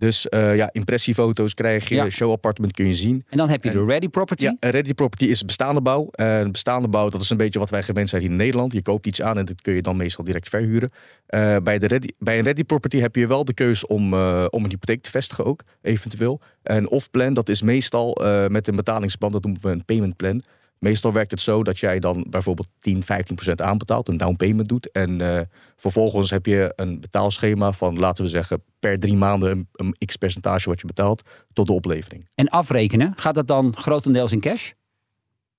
Dus 0.00 0.26
uh, 0.30 0.56
ja, 0.56 0.68
impressiefoto's 0.72 1.54
krijg 1.54 1.88
je, 1.88 1.94
ja. 1.94 2.10
show-appartement 2.10 2.72
kun 2.72 2.86
je 2.86 2.94
zien. 2.94 3.24
En 3.28 3.36
dan 3.38 3.48
heb 3.48 3.64
je 3.64 3.70
en, 3.70 3.76
de 3.76 3.84
ready 3.84 4.08
property. 4.08 4.44
Ja, 4.44 4.56
een 4.60 4.70
ready 4.70 4.94
property 4.94 5.24
is 5.24 5.44
bestaande 5.44 5.80
bouw. 5.80 6.08
Uh, 6.14 6.44
bestaande 6.50 6.88
bouw, 6.88 7.08
dat 7.08 7.20
is 7.20 7.30
een 7.30 7.36
beetje 7.36 7.58
wat 7.58 7.70
wij 7.70 7.82
gewend 7.82 8.08
zijn 8.08 8.22
hier 8.22 8.30
in 8.30 8.36
Nederland. 8.36 8.72
Je 8.72 8.82
koopt 8.82 9.06
iets 9.06 9.22
aan 9.22 9.38
en 9.38 9.44
dat 9.44 9.60
kun 9.60 9.74
je 9.74 9.82
dan 9.82 9.96
meestal 9.96 10.24
direct 10.24 10.48
verhuren. 10.48 10.90
Uh, 11.28 11.56
bij, 11.62 11.78
de 11.78 11.86
ready, 11.86 12.08
bij 12.18 12.38
een 12.38 12.44
ready 12.44 12.64
property 12.64 12.98
heb 12.98 13.16
je 13.16 13.26
wel 13.26 13.44
de 13.44 13.54
keus 13.54 13.86
om, 13.86 14.14
om 14.48 14.64
een 14.64 14.70
hypotheek 14.70 15.02
te 15.02 15.10
vestigen 15.10 15.44
ook, 15.44 15.62
eventueel. 15.82 16.40
En 16.62 16.88
off-plan, 16.88 17.34
dat 17.34 17.48
is 17.48 17.62
meestal 17.62 18.18
met 18.48 18.68
een 18.68 18.76
betalingsplan, 18.76 19.32
dat 19.32 19.42
noemen 19.42 19.62
we 19.62 19.68
een 19.68 19.84
payment 19.84 20.16
plan. 20.16 20.42
Meestal 20.80 21.12
werkt 21.12 21.30
het 21.30 21.40
zo 21.40 21.62
dat 21.62 21.78
jij 21.78 21.98
dan 21.98 22.26
bijvoorbeeld 22.28 22.68
10, 22.78 23.02
15 23.02 23.34
procent 23.34 23.62
aanbetaalt, 23.62 24.08
een 24.08 24.16
down 24.16 24.36
payment 24.36 24.68
doet. 24.68 24.90
En 24.90 25.20
uh, 25.20 25.40
vervolgens 25.76 26.30
heb 26.30 26.46
je 26.46 26.72
een 26.76 27.00
betaalschema 27.00 27.72
van, 27.72 27.98
laten 27.98 28.24
we 28.24 28.30
zeggen, 28.30 28.62
per 28.78 28.98
drie 28.98 29.16
maanden 29.16 29.50
een, 29.50 29.68
een 29.72 30.06
x 30.06 30.16
percentage 30.16 30.68
wat 30.68 30.80
je 30.80 30.86
betaalt 30.86 31.22
tot 31.52 31.66
de 31.66 31.72
oplevering. 31.72 32.28
En 32.34 32.48
afrekenen, 32.48 33.12
gaat 33.16 33.34
dat 33.34 33.46
dan 33.46 33.76
grotendeels 33.76 34.32
in 34.32 34.40
cash? 34.40 34.70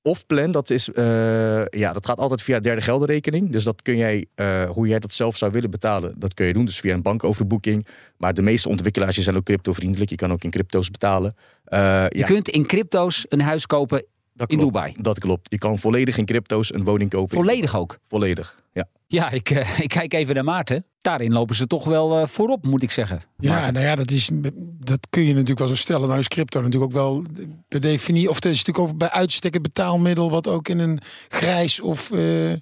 Of 0.04 0.26
plan, 0.26 0.52
dat, 0.52 0.70
is, 0.70 0.90
uh, 0.90 1.66
ja, 1.66 1.94
dat 1.94 2.06
gaat 2.06 2.20
altijd 2.20 2.42
via 2.42 2.60
derde 2.60 2.82
geldenrekening. 2.82 3.52
Dus 3.52 3.64
dat 3.64 3.82
kun 3.82 3.98
jij, 3.98 4.26
uh, 4.36 4.70
hoe 4.70 4.88
jij 4.88 5.00
dat 5.00 5.12
zelf 5.12 5.38
zou 5.38 5.52
willen 5.52 5.70
betalen, 5.70 6.14
dat 6.18 6.34
kun 6.34 6.46
je 6.46 6.54
doen. 6.54 6.66
Dus 6.66 6.80
via 6.80 6.94
een 6.94 7.02
bankoverboeking. 7.02 7.88
Maar 8.18 8.34
de 8.34 8.42
meeste 8.42 8.70
ontwikkelaars 8.70 9.18
zijn 9.18 9.36
ook 9.36 9.44
crypto-vriendelijk. 9.44 10.10
Je 10.10 10.16
kan 10.16 10.32
ook 10.32 10.44
in 10.44 10.50
crypto's 10.50 10.92
betalen. 10.92 11.36
Uh, 11.68 11.80
je 12.10 12.18
ja. 12.18 12.26
kunt 12.26 12.50
in 12.50 12.66
crypto's 12.66 13.26
een 13.30 13.42
huis 13.42 13.66
kopen 13.66 14.06
dat 14.34 14.50
in 14.50 14.58
klopt, 14.58 14.74
Dubai. 14.74 14.94
Dat 15.02 15.20
klopt. 15.20 15.48
Je 15.52 15.58
kan 15.58 15.78
volledig 15.78 16.18
in 16.18 16.26
crypto's 16.26 16.74
een 16.74 16.84
woning 16.84 17.10
kopen. 17.10 17.36
Volledig 17.36 17.76
ook? 17.76 18.00
Volledig, 18.08 18.64
ja. 18.74 18.88
Ja, 19.08 19.30
ik, 19.30 19.50
uh, 19.50 19.80
ik 19.86 19.90
kijk 19.90 20.14
even 20.14 20.36
naar 20.36 20.44
Maarten. 20.44 20.86
Daarin 21.02 21.32
lopen 21.34 21.56
ze 21.56 21.68
toch 21.68 21.84
wel 21.84 22.20
uh, 22.20 22.28
voorop, 22.28 22.66
moet 22.66 22.84
ik 22.84 22.92
zeggen. 22.92 23.22
Ja, 23.38 23.54
Maarten. 23.54 23.74
nou 23.74 23.86
ja, 23.86 23.96
dat, 23.96 24.12
is, 24.12 24.30
dat 24.80 25.08
kun 25.10 25.24
je 25.24 25.34
natuurlijk 25.34 25.60
wel 25.60 25.68
zo 25.68 25.76
stellen. 25.76 26.08
Nou 26.08 26.20
is 26.20 26.28
crypto 26.28 26.62
natuurlijk 26.62 26.92
ook 26.92 26.98
wel 26.98 27.24
per 27.68 27.82
definitie... 27.82 28.30
of 28.30 28.36
het 28.36 28.46
is 28.46 28.58
natuurlijk 28.58 28.90
ook 28.90 28.98
bij 28.98 29.10
uitstek 29.10 29.54
het 29.54 29.62
betaalmiddel... 29.62 30.30
wat 30.32 30.48
ook 30.48 30.68
in 30.68 30.80
een 30.80 31.00
grijs 31.30 31.80
of... 31.80 32.10
Uh, 32.12 32.54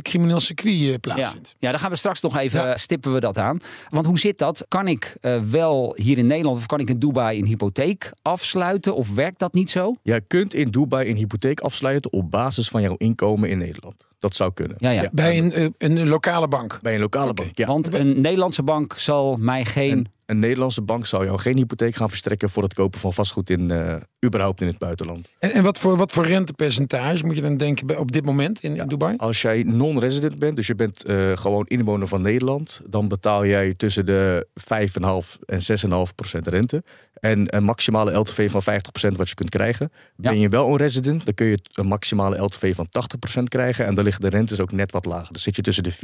crimineel 0.00 0.40
circuit 0.40 1.00
plaatsvindt. 1.00 1.48
Ja. 1.48 1.56
ja, 1.58 1.70
daar 1.70 1.80
gaan 1.80 1.90
we 1.90 1.96
straks 1.96 2.20
nog 2.20 2.36
even 2.36 2.64
ja. 2.64 2.76
stippen 2.76 3.12
we 3.12 3.20
dat 3.20 3.38
aan. 3.38 3.58
Want 3.90 4.06
hoe 4.06 4.18
zit 4.18 4.38
dat? 4.38 4.64
Kan 4.68 4.88
ik 4.88 5.16
uh, 5.20 5.40
wel 5.40 5.96
hier 5.96 6.18
in 6.18 6.26
Nederland 6.26 6.56
of 6.56 6.66
kan 6.66 6.80
ik 6.80 6.88
in 6.88 6.98
Dubai 6.98 7.38
een 7.38 7.46
hypotheek 7.46 8.12
afsluiten? 8.22 8.94
Of 8.94 9.14
werkt 9.14 9.38
dat 9.38 9.52
niet 9.52 9.70
zo? 9.70 9.94
Jij 10.02 10.20
kunt 10.20 10.54
in 10.54 10.70
Dubai 10.70 11.10
een 11.10 11.16
hypotheek 11.16 11.60
afsluiten 11.60 12.12
op 12.12 12.30
basis 12.30 12.68
van 12.68 12.82
jouw 12.82 12.94
inkomen 12.96 13.50
in 13.50 13.58
Nederland. 13.58 13.94
Dat 14.22 14.34
zou 14.34 14.52
kunnen. 14.52 14.76
Ja, 14.78 14.90
ja. 14.90 15.08
Bij 15.12 15.38
een, 15.38 15.74
een 15.78 16.08
lokale 16.08 16.48
bank? 16.48 16.78
Bij 16.82 16.94
een 16.94 17.00
lokale 17.00 17.30
okay. 17.30 17.44
bank, 17.44 17.58
ja. 17.58 17.66
Want 17.66 17.92
een 17.94 18.20
Nederlandse 18.20 18.62
bank 18.62 18.94
zal 18.96 19.36
mij 19.38 19.64
geen... 19.64 19.90
Een, 19.90 20.08
een 20.26 20.38
Nederlandse 20.38 20.82
bank 20.82 21.06
zou 21.06 21.24
jou 21.24 21.38
geen 21.38 21.56
hypotheek 21.56 21.94
gaan 21.94 22.08
verstrekken... 22.08 22.50
voor 22.50 22.62
het 22.62 22.74
kopen 22.74 23.00
van 23.00 23.12
vastgoed 23.12 23.50
in, 23.50 23.70
uh, 23.70 23.96
überhaupt 24.24 24.60
in 24.60 24.66
het 24.66 24.78
buitenland. 24.78 25.28
En, 25.38 25.50
en 25.50 25.62
wat, 25.62 25.78
voor, 25.78 25.96
wat 25.96 26.12
voor 26.12 26.26
rentepercentage 26.26 27.26
moet 27.26 27.34
je 27.34 27.42
dan 27.42 27.56
denken 27.56 27.86
bij, 27.86 27.96
op 27.96 28.12
dit 28.12 28.24
moment 28.24 28.62
in, 28.62 28.74
ja, 28.74 28.82
in 28.82 28.88
Dubai? 28.88 29.16
Als 29.16 29.42
jij 29.42 29.62
non-resident 29.62 30.38
bent, 30.38 30.56
dus 30.56 30.66
je 30.66 30.74
bent 30.74 31.08
uh, 31.08 31.36
gewoon 31.36 31.66
inwoner 31.66 32.08
van 32.08 32.22
Nederland... 32.22 32.80
dan 32.86 33.08
betaal 33.08 33.46
jij 33.46 33.74
tussen 33.74 34.06
de 34.06 34.46
5,5 34.60 35.44
en 35.46 35.60
6,5 36.08 36.14
procent 36.14 36.46
rente. 36.46 36.82
En 37.22 37.56
een 37.56 37.64
maximale 37.64 38.12
LTV 38.12 38.50
van 38.50 38.62
50 38.62 38.92
procent 38.92 39.16
wat 39.16 39.28
je 39.28 39.34
kunt 39.34 39.50
krijgen. 39.50 39.92
Ben 40.16 40.38
je 40.38 40.48
wel 40.48 40.68
een 40.68 40.76
resident, 40.76 41.24
dan 41.24 41.34
kun 41.34 41.46
je 41.46 41.58
een 41.72 41.86
maximale 41.86 42.38
LTV 42.38 42.74
van 42.74 42.88
80 42.88 43.18
procent 43.18 43.48
krijgen... 43.48 43.86
en 43.86 43.94
dan 43.94 44.04
liggen 44.12 44.30
de 44.30 44.36
rentes 44.36 44.60
ook 44.60 44.72
net 44.72 44.92
wat 44.92 45.04
lager. 45.04 45.32
Dan 45.32 45.40
zit 45.40 45.56
je 45.56 45.62
tussen 45.62 45.82
de 45.82 45.92
4,5 45.92 45.98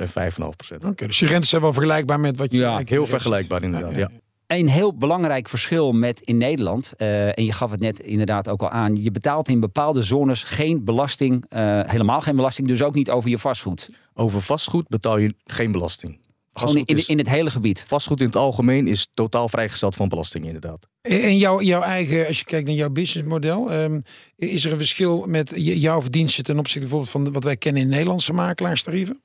en 0.00 0.08
5,5 0.08 0.48
procent. 0.56 0.80
Oké, 0.82 0.92
okay, 0.92 1.06
dus 1.06 1.18
je 1.18 1.26
rentes 1.26 1.48
zijn 1.48 1.62
wel 1.62 1.72
vergelijkbaar 1.72 2.20
met 2.20 2.36
wat 2.36 2.52
je... 2.52 2.58
Ja, 2.58 2.80
heel 2.84 3.06
vergelijkbaar 3.06 3.62
inderdaad, 3.62 3.92
ja. 3.92 3.98
ja. 3.98 4.10
Een 4.46 4.68
heel 4.68 4.94
belangrijk 4.96 5.48
verschil 5.48 5.92
met 5.92 6.20
in 6.20 6.36
Nederland, 6.36 6.94
uh, 6.98 7.38
en 7.38 7.44
je 7.44 7.52
gaf 7.52 7.70
het 7.70 7.80
net 7.80 7.98
inderdaad 7.98 8.48
ook 8.48 8.62
al 8.62 8.70
aan, 8.70 9.02
je 9.02 9.10
betaalt 9.10 9.48
in 9.48 9.60
bepaalde 9.60 10.02
zones 10.02 10.44
geen 10.44 10.84
belasting, 10.84 11.44
uh, 11.50 11.80
helemaal 11.84 12.20
geen 12.20 12.36
belasting, 12.36 12.68
dus 12.68 12.82
ook 12.82 12.94
niet 12.94 13.10
over 13.10 13.30
je 13.30 13.38
vastgoed. 13.38 13.90
Over 14.14 14.42
vastgoed 14.42 14.88
betaal 14.88 15.18
je 15.18 15.34
geen 15.44 15.72
belasting. 15.72 16.18
Gewoon 16.58 16.76
in, 16.84 17.06
in, 17.06 17.18
het 17.18 17.28
hele 17.28 17.50
gebied. 17.50 17.84
Vastgoed 17.86 18.20
in 18.20 18.26
het 18.26 18.36
algemeen 18.36 18.88
is 18.88 19.08
totaal 19.14 19.48
vrijgesteld 19.48 19.94
van 19.94 20.08
belasting, 20.08 20.44
inderdaad. 20.44 20.88
En 21.00 21.36
jouw, 21.36 21.60
jouw 21.60 21.82
eigen, 21.82 22.26
als 22.26 22.38
je 22.38 22.44
kijkt 22.44 22.66
naar 22.66 22.76
jouw 22.76 22.90
businessmodel, 22.90 23.72
um, 23.72 24.02
is 24.36 24.64
er 24.64 24.72
een 24.72 24.78
verschil 24.78 25.24
met 25.26 25.52
jouw 25.56 26.02
verdiensten 26.02 26.44
ten 26.44 26.58
opzichte 26.58 26.80
bijvoorbeeld 26.80 27.10
van 27.10 27.32
wat 27.32 27.44
wij 27.44 27.56
kennen 27.56 27.82
in 27.82 27.88
Nederlandse 27.88 28.32
makelaarstarieven? 28.32 29.20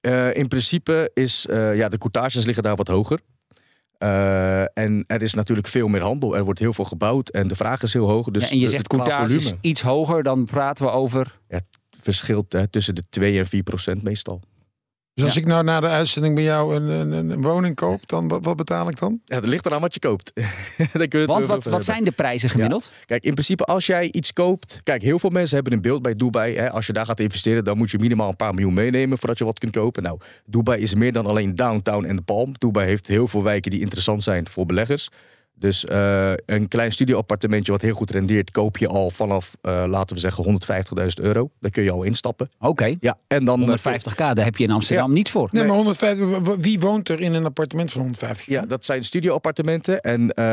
Uh, 0.00 0.36
in 0.36 0.48
principe 0.48 1.10
is, 1.14 1.46
uh, 1.50 1.76
ja, 1.76 1.88
de 1.88 1.98
courtages 1.98 2.44
liggen 2.44 2.62
daar 2.62 2.76
wat 2.76 2.88
hoger. 2.88 3.20
Uh, 3.98 4.60
en 4.60 5.04
er 5.06 5.22
is 5.22 5.34
natuurlijk 5.34 5.66
veel 5.68 5.88
meer 5.88 6.02
handel. 6.02 6.36
Er 6.36 6.44
wordt 6.44 6.60
heel 6.60 6.72
veel 6.72 6.84
gebouwd 6.84 7.28
en 7.28 7.48
de 7.48 7.54
vraag 7.54 7.82
is 7.82 7.92
heel 7.92 8.08
hoog. 8.08 8.26
Dus 8.26 8.42
ja, 8.42 8.50
en 8.50 8.58
je 8.58 8.68
zegt 8.68 8.86
courtage 8.86 9.34
is 9.34 9.52
iets 9.60 9.82
hoger, 9.82 10.22
dan 10.22 10.44
praten 10.44 10.84
we 10.84 10.90
over... 10.90 11.38
Ja, 11.48 11.56
het 11.56 11.64
verschilt 12.00 12.52
hè, 12.52 12.68
tussen 12.68 12.94
de 12.94 13.02
2 13.08 13.38
en 13.38 13.46
4 13.46 13.62
procent 13.62 14.02
meestal. 14.02 14.40
Dus 15.14 15.24
als 15.24 15.34
Ja. 15.34 15.40
ik 15.40 15.46
nou 15.46 15.64
na 15.64 15.80
de 15.80 15.86
uitzending 15.86 16.34
bij 16.34 16.44
jou 16.44 16.74
een, 16.76 16.82
een, 16.88 17.12
een- 17.30 17.42
woning 17.42 17.74
koop, 17.74 18.08
dan 18.08 18.28
wat, 18.28 18.44
wat 18.44 18.56
betaal 18.56 18.88
ik 18.88 18.98
dan? 18.98 19.20
Ja, 19.24 19.34
het 19.36 19.46
ligt 19.46 19.66
eraan 19.66 19.80
wat 19.80 19.94
je 19.94 20.00
koopt. 20.00 20.32
Kunnen 20.76 21.08
we 21.10 21.18
het 21.18 21.26
Want 21.26 21.46
wat, 21.46 21.64
wat 21.64 21.84
zijn 21.84 22.04
de 22.04 22.10
prijzen 22.10 22.48
gemiddeld? 22.50 22.90
Kijk, 23.06 23.24
in 23.24 23.32
principe 23.32 23.64
als 23.64 23.86
jij 23.86 24.12
iets 24.12 24.32
koopt... 24.32 24.80
Kijk, 24.82 25.02
heel 25.02 25.18
veel 25.18 25.30
mensen 25.30 25.54
hebben 25.54 25.72
een 25.72 25.80
beeld 25.82 26.02
bij 26.02 26.14
Dubai. 26.16 26.56
Hè, 26.56 26.70
als 26.70 26.86
je 26.86 26.92
daar 26.92 27.06
gaat 27.06 27.20
investeren, 27.20 27.64
dan 27.64 27.76
moet 27.78 27.90
je 27.90 27.98
minimaal 27.98 28.28
een 28.28 28.36
paar 28.36 28.54
miljoen 28.54 28.74
meenemen... 28.74 29.18
voordat 29.18 29.38
je 29.38 29.44
wat 29.44 29.58
kunt 29.58 29.72
kopen. 29.72 30.02
Nou, 30.02 30.18
Dubai 30.44 30.80
is 30.82 30.94
meer 30.94 31.12
dan 31.12 31.26
alleen 31.26 31.54
downtown 31.54 32.04
en 32.04 32.16
de 32.16 32.22
Palm. 32.22 32.52
Dubai 32.58 32.86
heeft 32.86 33.06
heel 33.06 33.28
veel 33.28 33.42
wijken 33.42 33.70
die 33.70 33.80
interessant 33.80 34.22
zijn 34.22 34.48
voor 34.48 34.66
beleggers. 34.66 35.08
Dus 35.60 35.84
eh, 35.84 36.32
een 36.46 36.68
klein 36.68 36.92
studioappartementje 36.92 37.72
wat 37.72 37.80
heel 37.80 37.94
goed 37.94 38.10
rendeert... 38.10 38.50
koop 38.50 38.78
je 38.78 38.88
al 38.88 39.10
vanaf, 39.10 39.56
eh, 39.62 39.84
laten 39.86 40.14
we 40.16 40.20
zeggen, 40.22 40.44
150.000 41.00 41.24
euro. 41.24 41.50
Daar 41.60 41.70
kun 41.70 41.82
je 41.82 41.90
al 41.90 42.02
instappen. 42.02 42.50
Oké, 42.58 42.96
Ja, 43.00 43.18
en 43.26 43.44
dan... 43.44 43.72
eh, 43.72 43.78
150k, 43.78 44.14
daar 44.16 44.44
heb 44.44 44.56
je 44.56 44.64
in 44.64 44.70
Amsterdam 44.70 45.12
niets 45.12 45.30
voor. 45.30 45.48
Nee, 45.52 45.64
maar 45.64 45.76
150, 45.76 46.26
w- 46.26 46.46
w- 46.48 46.54
wie 46.60 46.80
woont 46.80 47.08
er 47.08 47.20
in 47.20 47.34
een 47.34 47.44
appartement 47.44 47.92
van 47.92 48.00
150? 48.00 48.46
Ja, 48.46 48.62
dat 48.66 48.84
zijn 48.84 49.04
studioappartementen. 49.04 50.00
En 50.00 50.30
eh, 50.30 50.44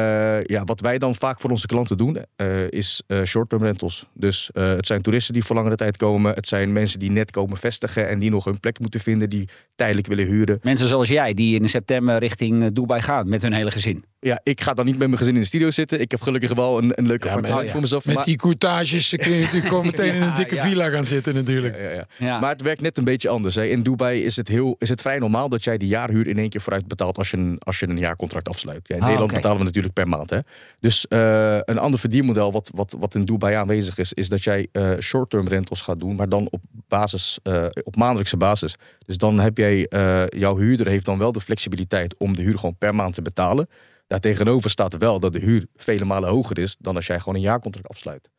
ja, 0.44 0.64
wat 0.64 0.80
wij 0.80 0.98
dan 0.98 1.16
vaak 1.16 1.40
voor 1.42 1.50
onze 1.50 1.68
klanten 1.68 1.98
doen, 1.98 2.18
eh, 2.36 2.72
is 2.72 3.02
eh 3.08 3.24
short-term 3.24 3.64
rentals. 3.64 4.06
Dus 4.14 4.50
eh, 4.54 4.68
het 4.70 4.86
zijn 4.86 5.02
toeristen 5.02 5.34
die 5.34 5.44
voor 5.44 5.56
langere 5.56 5.76
tijd 5.76 5.98
komen. 5.98 6.34
Het 6.34 6.48
zijn 6.48 6.74
mensen 6.74 7.00
die 7.00 7.12
net 7.12 7.32
komen 7.32 7.58
vestigen 7.58 8.10
en 8.10 8.20
die 8.20 8.30
nog 8.30 8.46
een 8.46 8.60
plek 8.60 8.80
moeten 8.80 9.00
vinden, 9.00 9.30
die 9.30 9.48
tijdelijk 9.76 10.08
willen 10.08 10.26
huren. 10.26 10.60
Mensen 10.62 10.88
zoals 10.88 11.08
jij, 11.10 11.34
die 11.34 11.60
in 11.60 11.70
september 11.70 12.18
richting 12.20 12.64
eh, 12.64 12.70
Dubai 12.74 13.02
gaan 13.02 13.30
met 13.30 13.42
hun 13.42 13.54
hele 13.54 13.72
gezin. 13.72 14.04
Ja, 14.20 14.40
ik 14.44 14.62
ga 14.62 14.74
dan 14.74 14.86
niet 14.86 14.98
met 14.98 15.08
mijn 15.08 15.18
gezin 15.20 15.34
in 15.34 15.40
de 15.40 15.46
studio 15.46 15.72
zitten. 15.72 16.00
Ik 16.02 16.12
heb 16.12 16.22
gelukkig 16.22 16.54
wel 16.54 16.78
een, 16.78 16.92
een 16.96 17.08
leuk 17.08 17.24
Ja, 17.24 17.32
voor 17.68 17.82
mezelf. 17.82 18.06
Met 18.06 18.16
maar- 18.16 18.24
die 18.24 18.36
courtages 18.36 19.14
kun 19.18 19.32
je 19.32 19.40
natuurlijk 19.40 19.68
gewoon 19.68 19.86
meteen 19.92 20.14
in 20.14 20.22
een 20.22 20.34
dikke 20.34 20.56
ja. 20.56 20.62
villa 20.68 20.90
gaan 20.90 21.06
zitten 21.06 21.34
natuurlijk. 21.34 21.76
Ja, 21.76 21.82
ja, 21.82 21.90
ja. 21.90 22.06
Ja. 22.18 22.40
Maar 22.40 22.50
het 22.50 22.62
werkt 22.62 22.82
net 22.82 22.98
een 22.98 23.04
beetje 23.04 23.30
anders. 23.30 23.56
Hè. 23.56 23.66
In 23.66 23.84
Dubai 23.84 24.24
is 24.24 24.36
het, 24.36 24.48
heel, 24.48 24.76
is 24.80 24.90
het 24.90 25.02
vrij 25.02 25.18
normaal 25.18 25.50
dat 25.50 25.64
jij 25.64 25.78
de 25.78 25.88
jaarhuur 25.88 26.28
in 26.28 26.38
één 26.38 26.50
keer 26.50 26.62
vooruit 26.62 26.88
betaalt 26.88 27.18
als 27.18 27.32
je 27.32 27.38
een, 27.38 27.60
als 27.60 27.80
je 27.80 27.88
een 27.88 27.98
jaarcontract 28.00 28.48
afsluit. 28.50 28.88
Ja, 28.88 28.96
in 28.96 29.02
Ah, 29.02 29.08
Nederland 29.08 29.34
betalen 29.34 29.58
we 29.58 29.64
natuurlijk 29.64 29.94
per 29.94 30.08
maand. 30.08 30.30
Hè. 30.30 30.40
Dus 30.80 31.08
eh, 31.08 31.58
een 31.62 31.78
ander 31.78 32.00
verdienmodel 32.00 32.52
wat, 32.52 32.70
wat, 32.74 32.96
wat 33.00 33.16
in 33.16 33.26
Dubai 33.26 33.56
aanwezig 33.56 33.98
is, 33.98 34.14
is 34.14 34.30
dat 34.30 34.44
jij 34.44 34.68
eh, 34.72 34.92
short-term 35.00 35.48
rentals 35.48 35.82
gaat 35.82 36.00
doen, 36.00 36.16
maar 36.16 36.30
dan 36.30 36.48
op, 36.52 36.62
basis, 36.88 37.40
eh, 37.44 37.66
op 37.84 37.96
maandelijkse 37.96 38.38
basis. 38.38 38.76
Dus 39.06 39.18
dan 39.18 39.40
heb 39.40 39.58
jij, 39.58 39.86
eh, 39.88 40.24
jouw 40.28 40.58
huurder 40.58 40.88
heeft 40.88 41.06
dan 41.06 41.18
wel 41.18 41.32
de 41.32 41.42
flexibiliteit 41.42 42.16
om 42.18 42.36
de 42.36 42.42
huur 42.42 42.56
gewoon 42.58 42.76
per 42.78 42.96
maand 42.96 43.14
te 43.14 43.22
betalen. 43.22 43.68
Daartegenover 44.08 44.70
staat 44.70 44.98
wel 44.98 45.20
dat 45.20 45.34
de 45.34 45.40
huur 45.40 45.68
vele 45.76 46.06
malen 46.06 46.30
hoger 46.30 46.60
is 46.60 46.76
dan 46.80 46.96
als 46.96 47.08
jij 47.08 47.20
gewoon 47.20 47.36
een 47.36 47.42
jaarcontract 47.42 47.88
afsluit. 47.90 48.30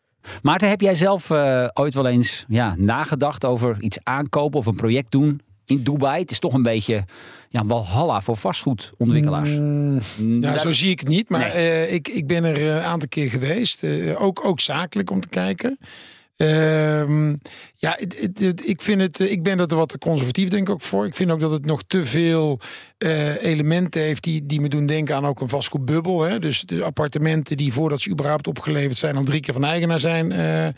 Maarten, 0.43 0.69
heb 0.69 0.81
jij 0.81 0.95
zelf 0.95 1.31
eh, 1.31 1.69
ooit 1.75 1.95
wel 1.95 2.07
eens 2.07 2.45
ja, 2.49 2.75
nagedacht 2.79 3.45
over 3.45 3.77
iets 3.83 3.99
aankopen 4.03 4.59
of 4.59 4.67
een 4.67 4.75
project 4.77 5.11
doen 5.11 5.41
in 5.67 5.83
Dubai? 5.83 6.21
Het 6.21 6.31
is 6.31 6.39
toch 6.39 6.55
een 6.55 6.63
beetje 6.63 7.05
ja, 7.49 7.65
walhalla 7.67 8.21
voor 8.21 8.37
vastgoedontwikkelaars. 8.37 9.51
Mm, 9.51 10.01
Mm, 10.19 10.35
ja, 10.35 10.51
daar- 10.51 10.59
zo 10.61 10.73
zie 10.73 10.91
ik 10.91 10.99
het 11.01 11.09
niet. 11.09 11.29
Maar 11.29 11.41
Nee. 11.41 11.51
eh, 11.51 11.93
ik, 11.93 12.09
ik 12.09 12.27
ben 12.27 12.45
er 12.45 12.57
eh, 12.57 12.75
een 12.75 12.83
aantal 12.83 13.09
keer 13.09 13.31
geweest. 13.31 13.83
eh, 13.85 14.23
ook, 14.23 14.45
ook 14.45 14.61
zakelijk 14.61 15.11
om 15.11 15.21
te 15.21 15.29
kijken. 15.29 15.79
Ehm, 16.39 17.37
ja, 17.75 17.99
ik, 18.65 18.83
vind 18.83 19.01
het, 19.01 19.21
eh, 19.21 19.31
ik 19.31 19.43
ben 19.43 19.59
er 19.59 19.77
wat 19.77 19.99
conservatief 19.99 20.49
denk 20.49 20.69
ik 20.69 20.75
ook 20.75 20.81
voor. 20.81 21.07
Ik 21.07 21.15
vind 21.15 21.31
ook 21.31 21.41
dat 21.41 21.51
het 21.51 21.65
nog 21.65 21.83
te 21.87 22.05
veel 22.05 22.61
eh, 22.99 23.43
elementen 23.43 24.01
heeft 24.01 24.23
die, 24.23 24.47
die 24.47 24.61
me 24.61 24.69
doen 24.69 24.87
denken 24.87 25.15
aan 25.15 25.27
ook 25.27 25.41
een 25.41 25.49
vastgoedbubbel. 25.49 26.23
Hè? 26.23 26.39
Dus 26.39 26.61
de 26.61 26.83
appartementen 26.83 27.57
die 27.57 27.73
voordat 27.73 28.01
ze 28.01 28.11
überhaupt 28.11 28.47
opgeleverd 28.47 28.99
zijn 28.99 29.17
al 29.17 29.25
drie 29.25 29.41
keer 29.41 29.55
van 29.55 29.65
eigenaar 29.65 29.99
zijn 29.99 30.33
eh, 30.33 30.69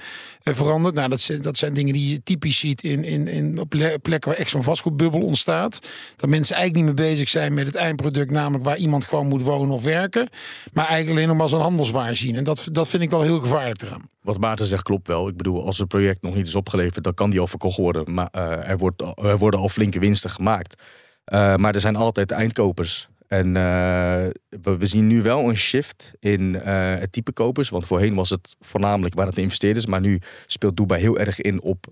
veranderd. 0.43 0.95
Nou, 0.95 1.09
dat 1.09 1.21
dat 1.41 1.57
zijn 1.57 1.75
dingen 1.75 1.93
die 1.93 2.11
je 2.11 2.23
typisch 2.23 2.59
ziet 2.59 2.83
in, 2.83 3.05
in, 3.05 3.29
in 3.29 3.59
op 3.59 3.69
ple- 3.69 3.99
plekken 4.03 4.31
waar 4.31 4.41
echt 4.41 4.51
zo'n 4.51 4.63
vastgoedbubbel 4.63 5.21
ontstaat. 5.21 5.79
Dat 6.17 6.31
mensen 6.31 6.57
eigenlijk 6.57 6.87
niet 6.87 6.97
meer 6.97 7.07
bezig 7.11 7.29
zijn 7.29 7.55
met 7.55 7.67
het 7.67 7.75
eindproduct, 7.75 8.31
namelijk 8.31 8.65
waar 8.65 8.77
iemand 8.77 9.05
gewoon 9.05 9.27
moet 9.27 9.43
wonen 9.43 9.75
of 9.75 9.83
werken. 9.83 10.29
Maar 10.73 10.87
eigenlijk 10.87 11.17
alleen 11.17 11.37
maar 11.37 11.43
als 11.43 11.53
een 11.53 11.61
handelswaar 11.61 12.17
zien. 12.17 12.37
En 12.37 12.45
dat, 12.45 12.69
dat 12.73 12.89
vind 12.89 13.03
ik 13.03 13.11
wel 13.11 13.23
heel 13.23 13.41
gevaarlijk 13.41 13.83
eraan. 13.83 14.09
Wat 14.21 14.39
Maarten 14.39 14.67
zegt 14.67 14.83
klopt 14.83 15.07
wel. 15.07 15.29
Ik 15.29 15.37
bedoel, 15.37 15.50
als 15.59 15.79
het 15.79 15.89
project 15.89 16.23
nog 16.23 16.35
niet 16.35 16.47
is 16.47 16.55
opgeleverd, 16.55 17.05
dan 17.05 17.15
kan 17.15 17.31
die 17.31 17.41
al 17.41 17.47
verkocht 17.47 17.77
worden. 17.77 18.15
Maar 18.15 18.29
eh, 18.31 18.69
er, 18.69 18.79
wordt, 18.79 19.03
er 19.23 19.39
worden 19.39 19.61
al 19.61 19.69
flinke 19.69 19.99
winsten 19.99 20.31
gemaakt. 20.31 20.83
Eh, 21.25 21.57
maar 21.57 21.75
er 21.75 21.81
zijn 21.81 21.97
altijd 21.97 22.31
eindkopers. 22.31 23.09
En 23.29 23.47
eh, 23.57 24.27
we, 24.63 24.87
zien 24.87 25.07
nu 25.07 25.23
wel 25.23 25.49
een 25.49 25.57
shift 25.57 26.13
in 26.19 26.55
het 26.55 27.13
type 27.13 27.33
kopers. 27.33 27.69
Want 27.69 27.87
voorheen 27.87 28.15
was 28.15 28.31
het 28.31 28.57
voornamelijk 28.61 29.15
waar 29.15 29.27
het 29.27 29.39
investeerders. 29.39 29.87
Maar 29.87 30.01
nu 30.01 30.21
speelt 30.47 30.77
Dubai 30.77 31.01
heel 31.01 31.19
erg 31.19 31.41
in 31.41 31.63
op 31.63 31.87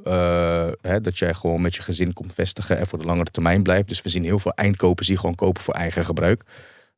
hè, 0.83 1.01
dat 1.01 1.19
jij 1.19 1.35
gewoon 1.35 1.61
met 1.61 1.75
je 1.75 1.83
gezin 1.83 2.13
komt 2.13 2.33
vestigen 2.35 2.79
en 2.79 2.87
voor 2.87 2.99
de 2.99 3.05
langere 3.05 3.31
termijn 3.31 3.63
blijft. 3.63 3.89
Dus 3.89 4.03
we 4.03 4.09
zien 4.09 4.25
heel 4.25 4.39
veel 4.39 4.53
eindkopers 4.53 5.07
die 5.07 5.17
gewoon 5.17 5.35
kopen 5.35 5.63
voor 5.63 5.75
eigen 5.75 6.05
gebruik. 6.05 6.45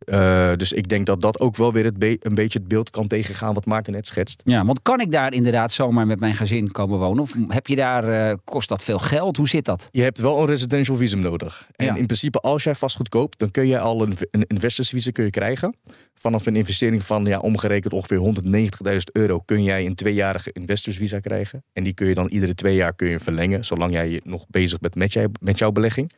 Eh, 0.04 0.52
dus 0.56 0.72
ik 0.72 0.88
denk 0.88 1.06
dat 1.06 1.20
dat 1.20 1.40
ook 1.40 1.56
wel 1.56 1.72
weer 1.72 1.84
het 1.84 1.98
be- 1.98 2.16
een 2.20 2.34
beetje 2.34 2.58
het 2.58 2.68
beeld 2.68 2.90
kan 2.90 3.06
tegengaan 3.06 3.54
wat 3.54 3.64
Maarten 3.66 3.92
net 3.92 4.06
schetst. 4.06 4.42
Ja, 4.44 4.64
want 4.64 4.82
kan 4.82 5.00
ik 5.00 5.10
daar 5.12 5.32
inderdaad 5.32 5.72
zomaar 5.72 6.06
met 6.06 6.20
mijn 6.20 6.34
gezin 6.34 6.70
komen 6.70 6.98
wonen? 6.98 7.22
Of 7.22 7.34
heb 7.48 7.66
je 7.66 7.76
daar, 7.76 8.28
eh, 8.30 8.36
kost 8.44 8.68
dat 8.68 8.82
veel 8.84 8.98
geld? 8.98 9.36
Hoe 9.36 9.48
zit 9.48 9.64
dat? 9.64 9.88
Je 9.90 10.02
hebt 10.02 10.18
wel 10.18 10.40
een 10.40 10.46
residential 10.46 10.96
visum 10.96 11.20
nodig. 11.20 11.68
En 11.76 11.86
Ja. 11.86 11.94
in 11.96 12.06
principe, 12.06 12.38
als 12.38 12.64
jij 12.64 12.74
vastgoed 12.74 13.08
koopt, 13.08 13.38
dan 13.38 13.50
kun 13.50 13.66
je 13.66 13.78
al 13.78 14.02
een, 14.02 14.16
een 14.30 15.12
kun 15.12 15.24
je 15.24 15.30
krijgen. 15.30 15.74
Vanaf 16.14 16.46
een 16.46 16.56
investering 16.56 17.02
van 17.04 17.24
ja, 17.24 17.38
omgerekend 17.38 17.92
ongeveer 17.92 18.18
190.000 18.18 19.10
euro 19.12 19.38
kun 19.40 19.62
jij 19.62 19.86
een 19.86 19.94
tweejarige 19.94 20.50
investorsvisa 20.52 21.18
krijgen. 21.18 21.64
En 21.72 21.82
die 21.84 21.94
kun 21.94 22.06
je 22.06 22.14
dan 22.14 22.28
iedere 22.28 22.54
twee 22.54 22.74
jaar 22.74 22.94
kun 22.94 23.08
je 23.08 23.18
verlengen, 23.18 23.64
zolang 23.64 23.92
jij 23.92 24.20
nog 24.24 24.46
bezig 24.48 24.78
bent 24.78 24.94
met, 24.94 25.12
jij, 25.12 25.28
met 25.40 25.58
jouw 25.58 25.70
belegging. 25.70 26.12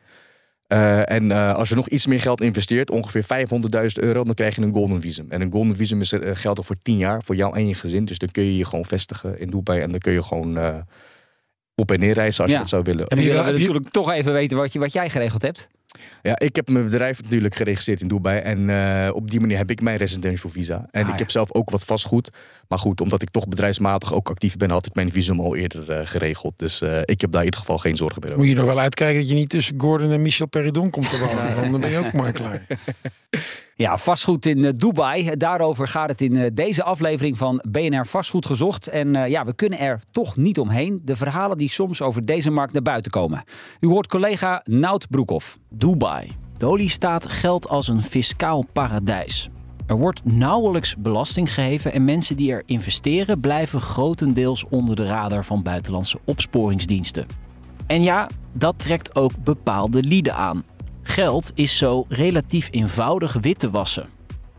Eh, 0.73 1.09
en 1.11 1.31
eh, 1.31 1.55
als 1.55 1.69
je 1.69 1.75
nog 1.75 1.87
iets 1.87 2.07
meer 2.07 2.19
geld 2.21 2.41
investeert, 2.41 2.91
ongeveer 2.91 3.23
500.000 3.23 4.03
euro, 4.03 4.23
dan 4.23 4.33
krijg 4.33 4.55
je 4.55 4.61
een 4.61 4.73
golden 4.73 5.01
visum. 5.01 5.25
En 5.29 5.41
een 5.41 5.51
golden 5.51 5.75
visum 5.75 6.01
is 6.01 6.11
eh, 6.11 6.29
geldig 6.33 6.65
voor 6.65 6.75
10 6.81 6.97
jaar, 6.97 7.23
voor 7.23 7.35
jou 7.35 7.55
en 7.55 7.67
je 7.67 7.73
gezin. 7.73 8.05
Dus 8.05 8.17
dan 8.17 8.29
kun 8.31 8.43
je 8.43 8.57
je 8.57 8.65
gewoon 8.65 8.85
vestigen 8.85 9.39
in 9.39 9.49
Dubai 9.49 9.81
en 9.81 9.91
dan 9.91 9.99
kun 9.99 10.13
je 10.13 10.23
gewoon 10.23 10.57
eh, 10.57 10.75
op 11.75 11.91
en 11.91 11.99
neer 11.99 12.13
reizen 12.13 12.41
als 12.43 12.51
Ja. 12.51 12.57
je 12.57 12.63
dat 12.63 12.71
zou 12.71 12.83
willen. 12.83 13.07
En 13.07 13.17
je 13.21 13.27
willen 13.27 13.45
heb 13.45 13.53
je- 13.53 13.59
natuurlijk 13.59 13.89
toch 13.89 14.11
even 14.11 14.33
weten 14.33 14.57
wat, 14.57 14.73
je, 14.73 14.79
wat 14.79 14.93
jij 14.93 15.09
geregeld 15.09 15.41
hebt. 15.41 15.67
Ja, 16.21 16.39
ik 16.39 16.55
heb 16.55 16.69
mijn 16.69 16.83
bedrijf 16.83 17.21
natuurlijk 17.23 17.55
geregistreerd 17.55 18.01
in 18.01 18.07
Dubai. 18.07 18.39
En 18.39 18.69
eh, 18.69 19.15
op 19.15 19.29
die 19.29 19.39
manier 19.39 19.57
heb 19.57 19.71
ik 19.71 19.81
mijn 19.81 19.97
residential 19.97 20.51
visa. 20.51 20.87
En 20.91 21.01
Ah, 21.01 21.07
ik 21.07 21.13
ja. 21.13 21.19
heb 21.19 21.31
zelf 21.31 21.53
ook 21.53 21.69
wat 21.69 21.83
vastgoed. 21.83 22.29
Maar 22.67 22.79
goed, 22.79 23.01
omdat 23.01 23.21
ik 23.21 23.29
toch 23.29 23.47
bedrijfsmatig 23.47 24.13
ook 24.13 24.29
actief 24.29 24.57
ben, 24.57 24.69
had 24.69 24.85
ik 24.85 24.95
mijn 24.95 25.11
visum 25.11 25.39
al 25.39 25.55
eerder 25.55 25.91
eh, 25.91 26.01
geregeld. 26.07 26.53
Dus 26.57 26.81
eh, 26.81 26.99
ik 27.05 27.21
heb 27.21 27.31
daar 27.31 27.39
in 27.41 27.45
ieder 27.45 27.59
geval 27.59 27.77
geen 27.77 27.97
zorgen 27.97 28.21
meer 28.21 28.31
over. 28.31 28.43
Moet 28.45 28.53
je 28.53 28.59
nog 28.59 28.69
wel 28.69 28.79
uitkijken 28.79 29.19
dat 29.19 29.29
je 29.29 29.35
niet 29.35 29.49
tussen 29.49 29.79
Gordon 29.81 30.11
en 30.11 30.21
Michel 30.21 30.47
Peridon 30.47 30.89
komt 30.89 31.09
te 31.09 31.19
wonen. 31.19 31.55
want 31.59 31.71
Dan 31.71 31.81
ben 31.81 31.89
je 31.89 31.97
ook 31.97 32.13
maar 32.13 32.31
klaar. 32.31 32.65
Ja, 33.75 33.97
vastgoed 33.97 34.45
in 34.45 34.71
Dubai. 34.77 35.35
Daarover 35.35 35.87
gaat 35.87 36.09
het 36.09 36.21
in 36.21 36.35
eh, 36.35 36.49
deze 36.53 36.83
aflevering 36.83 37.37
van 37.37 37.63
BNR 37.69 38.05
Vastgoed 38.05 38.45
gezocht. 38.45 38.87
En 38.87 39.15
eh, 39.15 39.29
ja, 39.29 39.45
we 39.45 39.55
kunnen 39.55 39.79
er 39.79 39.99
toch 40.11 40.37
niet 40.37 40.59
omheen. 40.59 41.01
De 41.03 41.15
verhalen 41.15 41.57
die 41.57 41.69
soms 41.69 42.01
over 42.01 42.25
deze 42.25 42.51
markt 42.51 42.73
naar 42.73 42.81
buiten 42.81 43.11
komen. 43.11 43.43
U 43.79 43.87
hoort 43.87 44.07
collega 44.07 44.61
Nout 44.63 45.09
Broekhoff. 45.09 45.57
Dubai. 45.75 46.31
De 46.57 46.65
oliestaat 46.65 47.31
geldt 47.31 47.69
als 47.69 47.87
een 47.87 48.03
fiscaal 48.03 48.65
paradijs. 48.73 49.49
Er 49.85 49.97
wordt 49.97 50.25
nauwelijks 50.25 50.95
belasting 50.97 51.53
geheven 51.53 51.93
en 51.93 52.05
mensen 52.05 52.35
die 52.35 52.51
er 52.51 52.63
investeren 52.65 53.39
blijven 53.39 53.81
grotendeels 53.81 54.65
onder 54.69 54.95
de 54.95 55.05
radar 55.05 55.45
van 55.45 55.63
buitenlandse 55.63 56.19
opsporingsdiensten. 56.25 57.25
En 57.87 58.03
ja, 58.03 58.29
dat 58.57 58.79
trekt 58.79 59.15
ook 59.15 59.31
bepaalde 59.43 60.03
lieden 60.03 60.35
aan. 60.35 60.63
Geld 61.01 61.51
is 61.55 61.77
zo 61.77 62.05
relatief 62.07 62.67
eenvoudig 62.71 63.33
wit 63.41 63.59
te 63.59 63.69
wassen. 63.69 64.09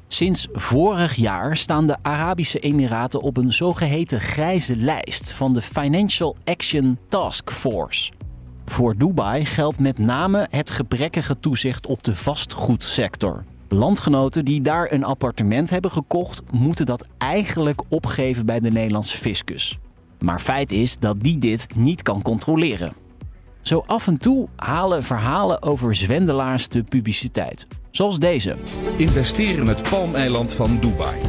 Sinds 0.08 0.48
vorig 0.52 1.14
jaar 1.14 1.56
staan 1.56 1.86
de 1.86 1.96
Arabische 2.02 2.58
Emiraten 2.58 3.20
op 3.20 3.36
een 3.36 3.52
zogeheten 3.52 4.20
grijze 4.20 4.76
lijst 4.76 5.32
van 5.32 5.54
de 5.54 5.62
Financial 5.62 6.36
Action 6.44 6.98
Task 7.08 7.50
Force. 7.50 8.12
Voor 8.66 8.96
Dubai 8.96 9.44
geldt 9.44 9.78
met 9.80 9.98
name 9.98 10.46
het 10.50 10.70
gebrekkige 10.70 11.40
toezicht 11.40 11.86
op 11.86 12.02
de 12.02 12.16
vastgoedsector. 12.16 13.44
Landgenoten 13.68 14.44
die 14.44 14.60
daar 14.60 14.92
een 14.92 15.04
appartement 15.04 15.70
hebben 15.70 15.90
gekocht, 15.90 16.42
moeten 16.52 16.86
dat 16.86 17.06
eigenlijk 17.18 17.82
opgeven 17.88 18.46
bij 18.46 18.60
de 18.60 18.70
Nederlandse 18.70 19.18
fiscus. 19.18 19.78
Maar 20.18 20.40
feit 20.40 20.72
is 20.72 20.98
dat 20.98 21.20
die 21.20 21.38
dit 21.38 21.66
niet 21.76 22.02
kan 22.02 22.22
controleren. 22.22 22.92
Zo 23.62 23.82
af 23.86 24.06
en 24.06 24.18
toe 24.18 24.48
halen 24.56 25.04
verhalen 25.04 25.62
over 25.62 25.94
zwendelaars 25.94 26.68
de 26.68 26.82
publiciteit. 26.82 27.66
Zoals 27.90 28.18
deze. 28.18 28.56
Investeren 28.96 29.66
het 29.66 29.82
palmeiland 29.90 30.52
van 30.52 30.78
Dubai. 30.80 31.20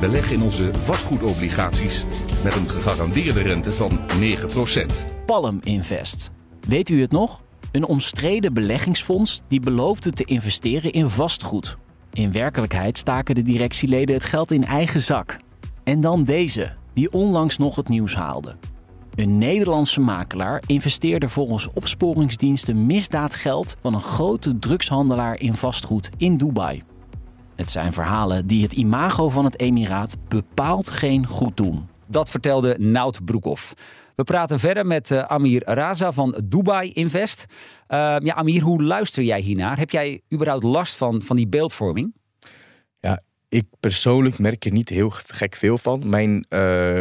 Beleg 0.00 0.30
in 0.30 0.42
onze 0.42 0.70
vastgoedobligaties 0.74 2.04
met 2.44 2.54
een 2.54 2.68
gegarandeerde 2.68 3.42
rente 3.42 3.72
van 3.72 3.98
9%. 4.20 5.24
Palm 5.26 5.58
Invest. 5.62 6.34
Weet 6.66 6.88
u 6.88 7.00
het 7.00 7.10
nog? 7.10 7.42
Een 7.72 7.84
omstreden 7.84 8.54
beleggingsfonds 8.54 9.42
die 9.48 9.60
beloofde 9.60 10.10
te 10.10 10.24
investeren 10.24 10.92
in 10.92 11.10
vastgoed. 11.10 11.76
In 12.12 12.32
werkelijkheid 12.32 12.98
staken 12.98 13.34
de 13.34 13.42
directieleden 13.42 14.14
het 14.14 14.24
geld 14.24 14.50
in 14.50 14.64
eigen 14.64 15.00
zak. 15.00 15.36
En 15.84 16.00
dan 16.00 16.24
deze, 16.24 16.74
die 16.92 17.12
onlangs 17.12 17.58
nog 17.58 17.76
het 17.76 17.88
nieuws 17.88 18.14
haalde. 18.14 18.56
Een 19.14 19.38
Nederlandse 19.38 20.00
makelaar 20.00 20.62
investeerde 20.66 21.28
volgens 21.28 21.68
opsporingsdiensten 21.72 22.86
misdaadgeld 22.86 23.76
van 23.80 23.94
een 23.94 24.00
grote 24.00 24.58
drugshandelaar 24.58 25.40
in 25.40 25.54
vastgoed 25.54 26.10
in 26.16 26.36
Dubai. 26.36 26.82
Het 27.54 27.70
zijn 27.70 27.92
verhalen 27.92 28.46
die 28.46 28.62
het 28.62 28.72
imago 28.72 29.28
van 29.28 29.44
het 29.44 29.60
emiraat 29.60 30.16
bepaald 30.28 30.90
geen 30.90 31.26
goed 31.26 31.56
doen. 31.56 31.88
Dat 32.08 32.30
vertelde 32.30 32.76
Nout 32.78 33.24
Broekhoff. 33.24 33.74
We 34.14 34.24
praten 34.24 34.58
verder 34.58 34.86
met 34.86 35.10
uh, 35.10 35.22
Amir 35.22 35.62
Raza 35.64 36.12
van 36.12 36.42
Dubai 36.44 36.92
Invest. 36.92 37.44
Uh, 37.88 38.16
ja, 38.18 38.34
Amir, 38.34 38.62
hoe 38.62 38.82
luister 38.82 39.22
jij 39.22 39.40
hiernaar? 39.40 39.78
Heb 39.78 39.90
jij 39.90 40.20
überhaupt 40.32 40.64
last 40.64 40.96
van, 40.96 41.22
van 41.22 41.36
die 41.36 41.48
beeldvorming? 41.48 42.14
Ja, 43.00 43.22
ik 43.48 43.64
persoonlijk 43.80 44.38
merk 44.38 44.64
er 44.64 44.72
niet 44.72 44.88
heel 44.88 45.10
gek 45.10 45.54
veel 45.54 45.78
van. 45.78 46.08
Mijn 46.08 46.46
uh, 46.48 46.98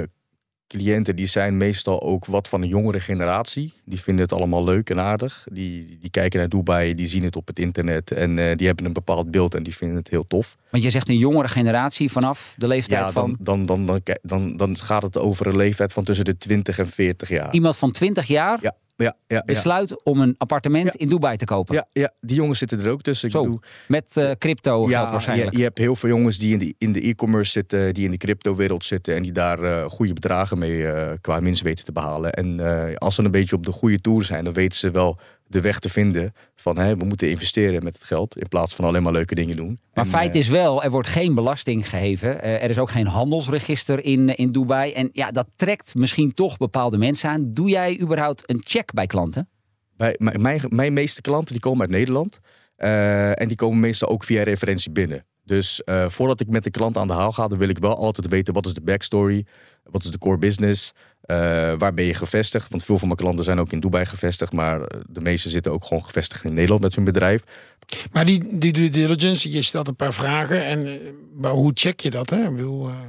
cliënten 0.67 1.15
die 1.15 1.25
zijn 1.25 1.57
meestal 1.57 2.01
ook 2.01 2.25
wat 2.25 2.47
van 2.47 2.61
een 2.61 2.67
jongere 2.67 2.99
generatie. 2.99 3.73
Die 3.85 4.01
vinden 4.01 4.23
het 4.23 4.33
allemaal 4.33 4.63
leuk 4.63 4.89
en 4.89 4.99
aardig. 4.99 5.47
Die, 5.51 5.97
die 6.01 6.09
kijken 6.09 6.39
naar 6.39 6.49
Dubai, 6.49 6.93
die 6.93 7.07
zien 7.07 7.23
het 7.23 7.35
op 7.35 7.47
het 7.47 7.59
internet 7.59 8.11
en 8.11 8.37
uh, 8.37 8.55
die 8.55 8.67
hebben 8.67 8.85
een 8.85 8.93
bepaald 8.93 9.31
beeld 9.31 9.55
en 9.55 9.63
die 9.63 9.75
vinden 9.75 9.97
het 9.97 10.09
heel 10.09 10.27
tof. 10.27 10.57
Want 10.69 10.83
je 10.83 10.89
zegt 10.89 11.09
een 11.09 11.17
jongere 11.17 11.47
generatie 11.47 12.11
vanaf 12.11 12.53
de 12.57 12.67
leeftijd 12.67 13.01
ja, 13.01 13.11
van... 13.11 13.35
Dan, 13.39 13.65
dan, 13.65 13.85
dan, 13.85 14.01
dan, 14.03 14.17
dan, 14.21 14.57
dan 14.57 14.77
gaat 14.77 15.03
het 15.03 15.17
over 15.17 15.47
een 15.47 15.55
leeftijd 15.55 15.93
van 15.93 16.03
tussen 16.03 16.25
de 16.25 16.37
20 16.37 16.79
en 16.79 16.87
40 16.87 17.29
jaar. 17.29 17.53
Iemand 17.53 17.77
van 17.77 17.91
20 17.91 18.27
jaar? 18.27 18.59
Ja. 18.61 18.75
Ja, 18.97 19.15
ja, 19.27 19.43
besluit 19.45 20.03
om 20.03 20.21
een 20.21 20.35
appartement 20.37 20.85
Ja. 20.85 20.93
in 20.97 21.09
Dubai 21.09 21.37
te 21.37 21.45
kopen. 21.45 21.75
Ja, 21.75 21.87
ja, 21.91 22.13
die 22.21 22.35
jongens 22.35 22.59
zitten 22.59 22.79
er 22.79 22.89
ook 22.89 23.01
tussen. 23.01 23.27
Ik 23.27 23.33
Zo, 23.33 23.43
bedoel, 23.43 23.59
met 23.87 24.17
eh, 24.17 24.31
crypto 24.37 24.89
ja, 24.89 25.11
waarschijnlijk. 25.11 25.51
Je, 25.51 25.57
je 25.57 25.63
hebt 25.63 25.77
heel 25.77 25.95
veel 25.95 26.09
jongens 26.09 26.37
die 26.37 26.51
in 26.53 26.59
de, 26.59 26.75
in 26.77 26.91
de 26.91 27.01
e-commerce 27.01 27.51
zitten, 27.51 27.93
die 27.93 28.05
in 28.05 28.11
de 28.11 28.17
crypto-wereld 28.17 28.83
zitten 28.83 29.15
en 29.15 29.23
die 29.23 29.31
daar 29.31 29.63
eh, 29.63 29.89
goede 29.89 30.13
bedragen 30.13 30.57
mee 30.59 30.87
eh, 30.87 31.13
qua 31.21 31.41
winst 31.41 31.61
weten 31.61 31.85
te 31.85 31.91
behalen. 31.91 32.33
En 32.33 32.59
als 32.97 33.15
ze 33.15 33.23
een 33.23 33.31
beetje 33.31 33.55
op 33.55 33.65
de 33.65 33.71
goede 33.71 33.97
toer 33.99 34.23
zijn, 34.23 34.43
dan 34.43 34.53
weten 34.53 34.77
ze 34.77 34.91
wel 34.91 35.19
de 35.47 35.61
weg 35.61 35.79
te 35.79 35.89
vinden 35.89 36.33
van 36.55 36.77
hè, 36.77 36.97
we 36.97 37.05
moeten 37.05 37.29
investeren 37.29 37.83
met 37.83 37.93
het 37.93 38.03
geld 38.03 38.37
in 38.37 38.47
plaats 38.47 38.75
van 38.75 38.85
alleen 38.85 39.03
maar 39.03 39.11
leuke 39.11 39.35
dingen 39.35 39.55
doen. 39.55 39.79
Maar 39.93 40.03
En, 40.03 40.09
feit 40.09 40.33
eh, 40.33 40.39
is 40.39 40.47
wel, 40.47 40.83
er 40.83 40.91
wordt 40.91 41.07
geen 41.07 41.35
belasting 41.35 41.89
geheven. 41.89 42.41
Eh, 42.41 42.63
er 42.63 42.69
is 42.69 42.79
ook 42.79 42.89
geen 42.89 43.07
handelsregister 43.07 44.03
in, 44.03 44.29
eh, 44.29 44.39
in 44.39 44.51
Dubai. 44.51 44.91
En 44.93 45.09
ja, 45.11 45.31
dat 45.31 45.47
trekt 45.55 45.95
misschien 45.95 46.33
toch 46.33 46.57
bepaalde 46.57 46.97
mensen 46.97 47.29
aan. 47.29 47.51
Doe 47.51 47.69
jij 47.69 47.99
überhaupt 47.99 48.49
een 48.49 48.61
check 48.63 48.93
bij 48.93 49.07
klanten? 49.07 49.49
Bij, 49.97 50.15
mijn, 50.17 50.41
mijn, 50.41 50.61
mijn 50.69 50.93
meeste 50.93 51.21
klanten 51.21 51.53
die 51.53 51.61
komen 51.61 51.81
uit 51.81 51.89
Nederland. 51.89 52.39
en 52.75 53.47
die 53.47 53.57
komen 53.57 53.79
meestal 53.79 54.09
ook 54.09 54.23
via 54.23 54.43
referentie 54.43 54.91
binnen. 54.91 55.25
Dus 55.45 55.83
eh, 55.83 56.09
voordat 56.09 56.39
ik 56.39 56.47
met 56.47 56.63
de 56.63 56.71
klant 56.71 56.97
aan 56.97 57.07
de 57.07 57.13
haal 57.13 57.31
ga, 57.31 57.47
dan 57.47 57.57
wil 57.57 57.69
ik 57.69 57.77
wel 57.77 57.97
altijd 57.97 58.27
weten 58.27 58.53
wat 58.53 58.65
is 58.65 58.73
de 58.73 58.81
backstory, 58.81 59.45
wat 59.83 60.03
is 60.03 60.11
de 60.11 60.17
core 60.17 60.37
business, 60.37 60.91
eh, 61.21 61.37
waar 61.77 61.93
ben 61.93 62.05
je 62.05 62.13
gevestigd. 62.13 62.69
Want 62.69 62.83
veel 62.83 62.97
van 62.97 63.07
mijn 63.07 63.19
klanten 63.19 63.43
zijn 63.43 63.59
ook 63.59 63.71
in 63.71 63.79
Dubai 63.79 64.05
gevestigd, 64.05 64.51
maar 64.51 64.81
eh, 64.81 64.99
de 65.09 65.21
meeste 65.21 65.49
zitten 65.49 65.71
ook 65.71 65.85
gewoon 65.85 66.05
gevestigd 66.05 66.43
in 66.43 66.53
Nederland 66.53 66.81
met 66.81 66.95
hun 66.95 67.03
bedrijf. 67.03 67.43
Maar 68.11 68.25
die, 68.25 68.57
die 68.57 68.73
due 68.73 68.89
diligence, 68.89 69.51
je 69.51 69.61
stelt 69.61 69.87
een 69.87 69.95
paar 69.95 70.13
vragen. 70.13 70.65
En 70.65 71.01
maar 71.35 71.51
hoe 71.51 71.71
check 71.73 71.99
je 71.99 72.09
dat? 72.09 72.29
Hè? 72.29 72.43
Ik 72.43 72.59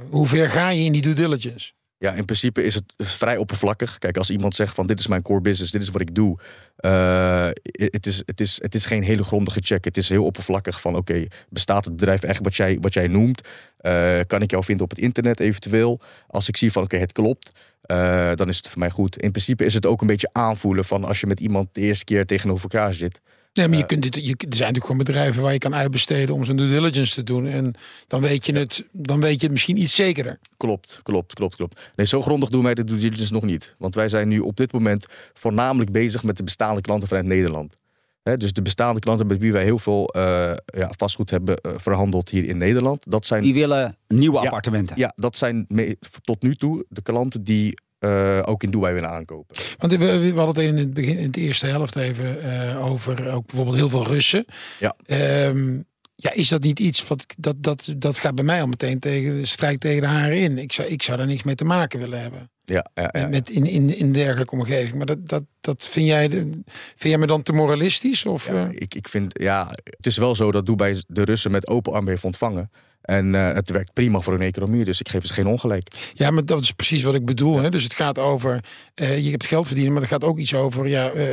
hoe 0.09 0.25
ver 0.27 0.49
ga 0.49 0.69
je 0.69 0.83
in 0.83 0.91
die 0.91 1.01
due 1.01 1.13
diligence? 1.13 1.71
Ja, 1.99 2.13
in 2.13 2.25
principe 2.25 2.63
is 2.63 2.75
het 2.75 2.93
vrij 2.97 3.37
oppervlakkig. 3.37 3.97
Kijk, 3.97 4.17
als 4.17 4.29
iemand 4.29 4.55
zegt 4.55 4.75
van 4.75 4.87
dit 4.87 4.99
is 4.99 5.07
mijn 5.07 5.21
core 5.21 5.41
business, 5.41 5.71
dit 5.71 5.81
is 5.81 5.89
wat 5.89 6.01
ik 6.01 6.15
doe. 6.15 6.39
eh, 6.75 7.49
het, 7.71 8.05
is, 8.05 8.23
het, 8.25 8.39
is, 8.39 8.61
het 8.61 8.75
is 8.75 8.85
geen 8.85 9.03
hele 9.03 9.23
grondige 9.23 9.59
check. 9.63 9.85
Het 9.85 9.97
is 9.97 10.09
heel 10.09 10.25
oppervlakkig 10.25 10.81
van 10.81 10.95
oké, 10.95 11.25
bestaat 11.49 11.85
het 11.85 11.95
bedrijf 11.95 12.23
echt 12.23 12.43
wat 12.43 12.55
jij, 12.55 12.77
wat 12.81 12.93
jij 12.93 13.07
noemt? 13.07 13.41
Eh, 13.77 14.19
kan 14.27 14.41
ik 14.41 14.51
jou 14.51 14.63
vinden 14.63 14.83
op 14.83 14.89
het 14.89 14.99
internet 14.99 15.39
eventueel? 15.39 16.01
Als 16.27 16.47
ik 16.47 16.57
zie 16.57 16.71
van 16.71 16.83
oké, 16.83 16.97
het 16.97 17.11
klopt, 17.11 17.51
eh, 17.81 18.31
dan 18.33 18.49
is 18.49 18.57
het 18.57 18.67
voor 18.67 18.79
mij 18.79 18.89
goed. 18.89 19.17
In 19.21 19.31
principe 19.31 19.65
is 19.65 19.73
het 19.73 19.85
ook 19.85 20.01
een 20.01 20.07
beetje 20.07 20.29
aanvoelen 20.31 20.85
van 20.85 21.03
als 21.03 21.19
je 21.19 21.27
met 21.27 21.39
iemand 21.39 21.67
de 21.71 21.81
eerste 21.81 22.05
keer 22.05 22.25
tegenover 22.25 22.63
elkaar 22.63 22.93
zit. 22.93 23.21
Nee, 23.57 23.67
maar 23.67 23.77
je 23.77 23.85
kunt 23.85 24.01
dit, 24.01 24.15
je, 24.15 24.21
er 24.21 24.35
zijn 24.39 24.49
natuurlijk 24.49 24.85
gewoon 24.85 24.97
bedrijven 24.97 25.41
waar 25.41 25.53
je 25.53 25.57
kan 25.59 25.75
uitbesteden 25.75 26.35
om 26.35 26.45
zijn 26.45 26.57
due 26.57 26.69
diligence 26.69 27.13
te 27.13 27.23
doen. 27.23 27.47
En 27.47 27.73
dan 28.07 28.21
weet 28.21 28.45
je 28.45 28.53
het, 28.57 28.85
dan 28.91 29.19
weet 29.21 29.35
je 29.39 29.43
het 29.43 29.51
misschien 29.51 29.77
iets 29.77 29.95
zekerder. 29.95 30.39
Klopt, 30.57 30.99
klopt, 31.03 31.33
klopt, 31.33 31.55
klopt. 31.55 31.79
Nee, 31.95 32.05
zo 32.05 32.21
grondig 32.21 32.49
doen 32.49 32.63
wij 32.63 32.73
de 32.73 32.83
due 32.83 32.97
diligence 32.97 33.33
nog 33.33 33.43
niet. 33.43 33.75
Want 33.77 33.95
wij 33.95 34.09
zijn 34.09 34.27
nu 34.27 34.39
op 34.39 34.55
dit 34.57 34.71
moment 34.71 35.05
voornamelijk 35.33 35.91
bezig 35.91 36.23
met 36.23 36.37
de 36.37 36.43
bestaande 36.43 36.81
klanten 36.81 37.07
vanuit 37.07 37.25
Nederland. 37.25 37.77
Hè, 38.23 38.37
dus 38.37 38.53
de 38.53 38.61
bestaande 38.61 38.99
klanten 38.99 39.27
met 39.27 39.37
wie 39.39 39.51
wij 39.51 39.63
heel 39.63 39.79
veel 39.79 40.07
eh, 40.07 40.21
ja, 40.65 40.91
vastgoed 40.97 41.29
hebben 41.29 41.57
eh, 41.57 41.71
verhandeld 41.75 42.29
hier 42.29 42.45
in 42.45 42.57
Nederland. 42.57 43.03
Dat 43.11 43.25
zijn, 43.25 43.41
Die 43.43 43.53
willen 43.53 43.97
nieuwe 44.07 44.37
Ja, 44.37 44.43
appartementen. 44.43 44.97
ja, 44.97 45.13
dat 45.15 45.37
zijn 45.37 45.65
me- 45.67 45.97
tot 46.21 46.41
nu 46.41 46.55
toe 46.55 46.85
de 46.89 47.01
klanten 47.01 47.43
die 47.43 47.79
eh, 47.99 48.39
ook 48.45 48.63
in 48.63 48.71
Dubai 48.71 48.93
willen 48.93 49.09
aankopen. 49.09 49.55
Want 49.77 49.95
we, 49.95 50.31
we 50.33 50.39
hadden 50.39 50.63
het 50.65 50.73
in 50.73 50.77
het 50.77 50.93
begin, 50.93 51.17
in 51.17 51.31
de 51.31 51.41
eerste 51.41 51.67
helft 51.67 51.95
even 51.95 52.41
eh, 52.41 52.85
over 52.85 53.31
ook 53.31 53.45
bijvoorbeeld 53.45 53.77
heel 53.77 53.89
veel 53.89 54.07
Russen. 54.07 54.45
Ja. 54.79 54.95
Ehm, 55.05 55.81
ja, 56.15 56.33
is 56.33 56.47
dat 56.47 56.63
niet 56.63 56.79
iets 56.79 57.07
wat 57.07 57.25
dat, 57.37 57.55
dat, 57.63 57.93
dat 57.97 58.19
gaat 58.19 58.35
bij 58.35 58.43
mij 58.43 58.61
al 58.61 58.67
meteen 58.67 58.99
tegen 58.99 59.33
de 59.33 59.45
strijd 59.45 59.79
tegen 59.79 60.01
de 60.01 60.07
haren 60.07 60.37
in? 60.37 60.57
Ik 60.57 60.71
zou, 60.71 60.87
ik 60.87 61.03
zou 61.03 61.17
daar 61.17 61.27
niks 61.27 61.43
mee 61.43 61.55
te 61.55 61.65
maken 61.65 61.99
willen 61.99 62.21
hebben. 62.21 62.49
Ja, 62.63 62.85
ja, 62.93 63.09
ja. 63.11 63.21
Met, 63.21 63.29
met 63.29 63.49
in, 63.49 63.65
in, 63.65 63.97
in 63.97 64.13
dergelijke 64.13 64.55
omgeving. 64.55 64.95
Maar 64.95 65.05
dat, 65.05 65.27
dat, 65.27 65.43
dat 65.61 65.85
vind 65.85 66.07
jij 66.07 66.29
vind 66.29 66.63
jij 66.95 67.17
me 67.17 67.27
dan 67.27 67.43
te 67.43 67.53
moralistisch? 67.53 68.25
Of, 68.25 68.47
Ja, 68.47 68.53
eh? 68.53 68.69
ik, 68.71 68.95
ik 68.95 69.07
vind, 69.07 69.39
ja, 69.41 69.69
het 69.83 70.05
is 70.05 70.17
wel 70.17 70.35
zo 70.35 70.51
dat 70.51 70.65
Dubai 70.65 71.01
de 71.07 71.23
Russen 71.23 71.51
met 71.51 71.67
open 71.67 71.93
armen 71.93 72.09
heeft 72.09 72.23
ontvangen. 72.23 72.69
En 73.07 73.35
eh, 73.35 73.53
het 73.53 73.69
werkt 73.69 73.93
prima 73.93 74.19
voor 74.19 74.33
hun 74.33 74.41
economie, 74.41 74.83
dus 74.85 74.99
ik 74.99 75.09
geef 75.09 75.25
ze 75.25 75.33
geen 75.33 75.47
ongelijk. 75.47 75.87
Ja, 76.13 76.31
maar 76.31 76.45
dat 76.45 76.61
is 76.61 76.71
precies 76.71 77.03
wat 77.03 77.15
ik 77.15 77.25
bedoel. 77.25 77.59
Hè? 77.59 77.69
Dus 77.69 77.83
het 77.83 77.93
gaat 77.93 78.19
over, 78.19 78.59
eh, 78.93 79.23
je 79.23 79.31
hebt 79.31 79.45
geld 79.45 79.65
verdienen, 79.65 79.93
maar 79.93 80.01
het 80.01 80.11
gaat 80.11 80.23
ook 80.23 80.37
iets 80.37 80.53
over 80.53 80.87
ja, 80.87 81.09
eh, 81.09 81.25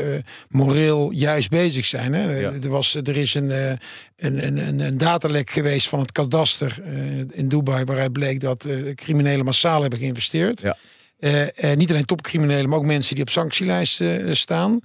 moreel 0.48 1.10
juist 1.10 1.50
bezig 1.50 1.84
zijn. 1.84 2.12
Hè? 2.12 2.38
Ja. 2.38 2.52
Er, 2.62 2.68
was, 2.68 2.94
er 2.94 3.16
is 3.16 3.34
een, 3.34 3.50
een, 3.50 3.78
een, 4.16 4.68
een, 4.68 4.80
een 4.80 4.98
datalek 4.98 5.50
geweest 5.50 5.88
van 5.88 6.00
het 6.00 6.12
kadaster 6.12 6.82
in 7.32 7.48
Dubai, 7.48 7.84
waaruit 7.84 8.12
bleek 8.12 8.40
dat 8.40 8.66
criminelen 8.94 9.44
massaal 9.44 9.80
hebben 9.80 9.98
geïnvesteerd. 9.98 10.60
Ja. 10.60 10.76
Eh, 11.18 11.70
eh, 11.70 11.77
niet 11.77 11.90
alleen 11.90 12.05
topcriminelen, 12.05 12.68
maar 12.68 12.79
ook 12.79 12.85
mensen 12.85 13.14
die 13.14 13.24
op 13.24 13.31
sanctielijsten 13.31 14.24
eh, 14.24 14.33
staan. 14.33 14.81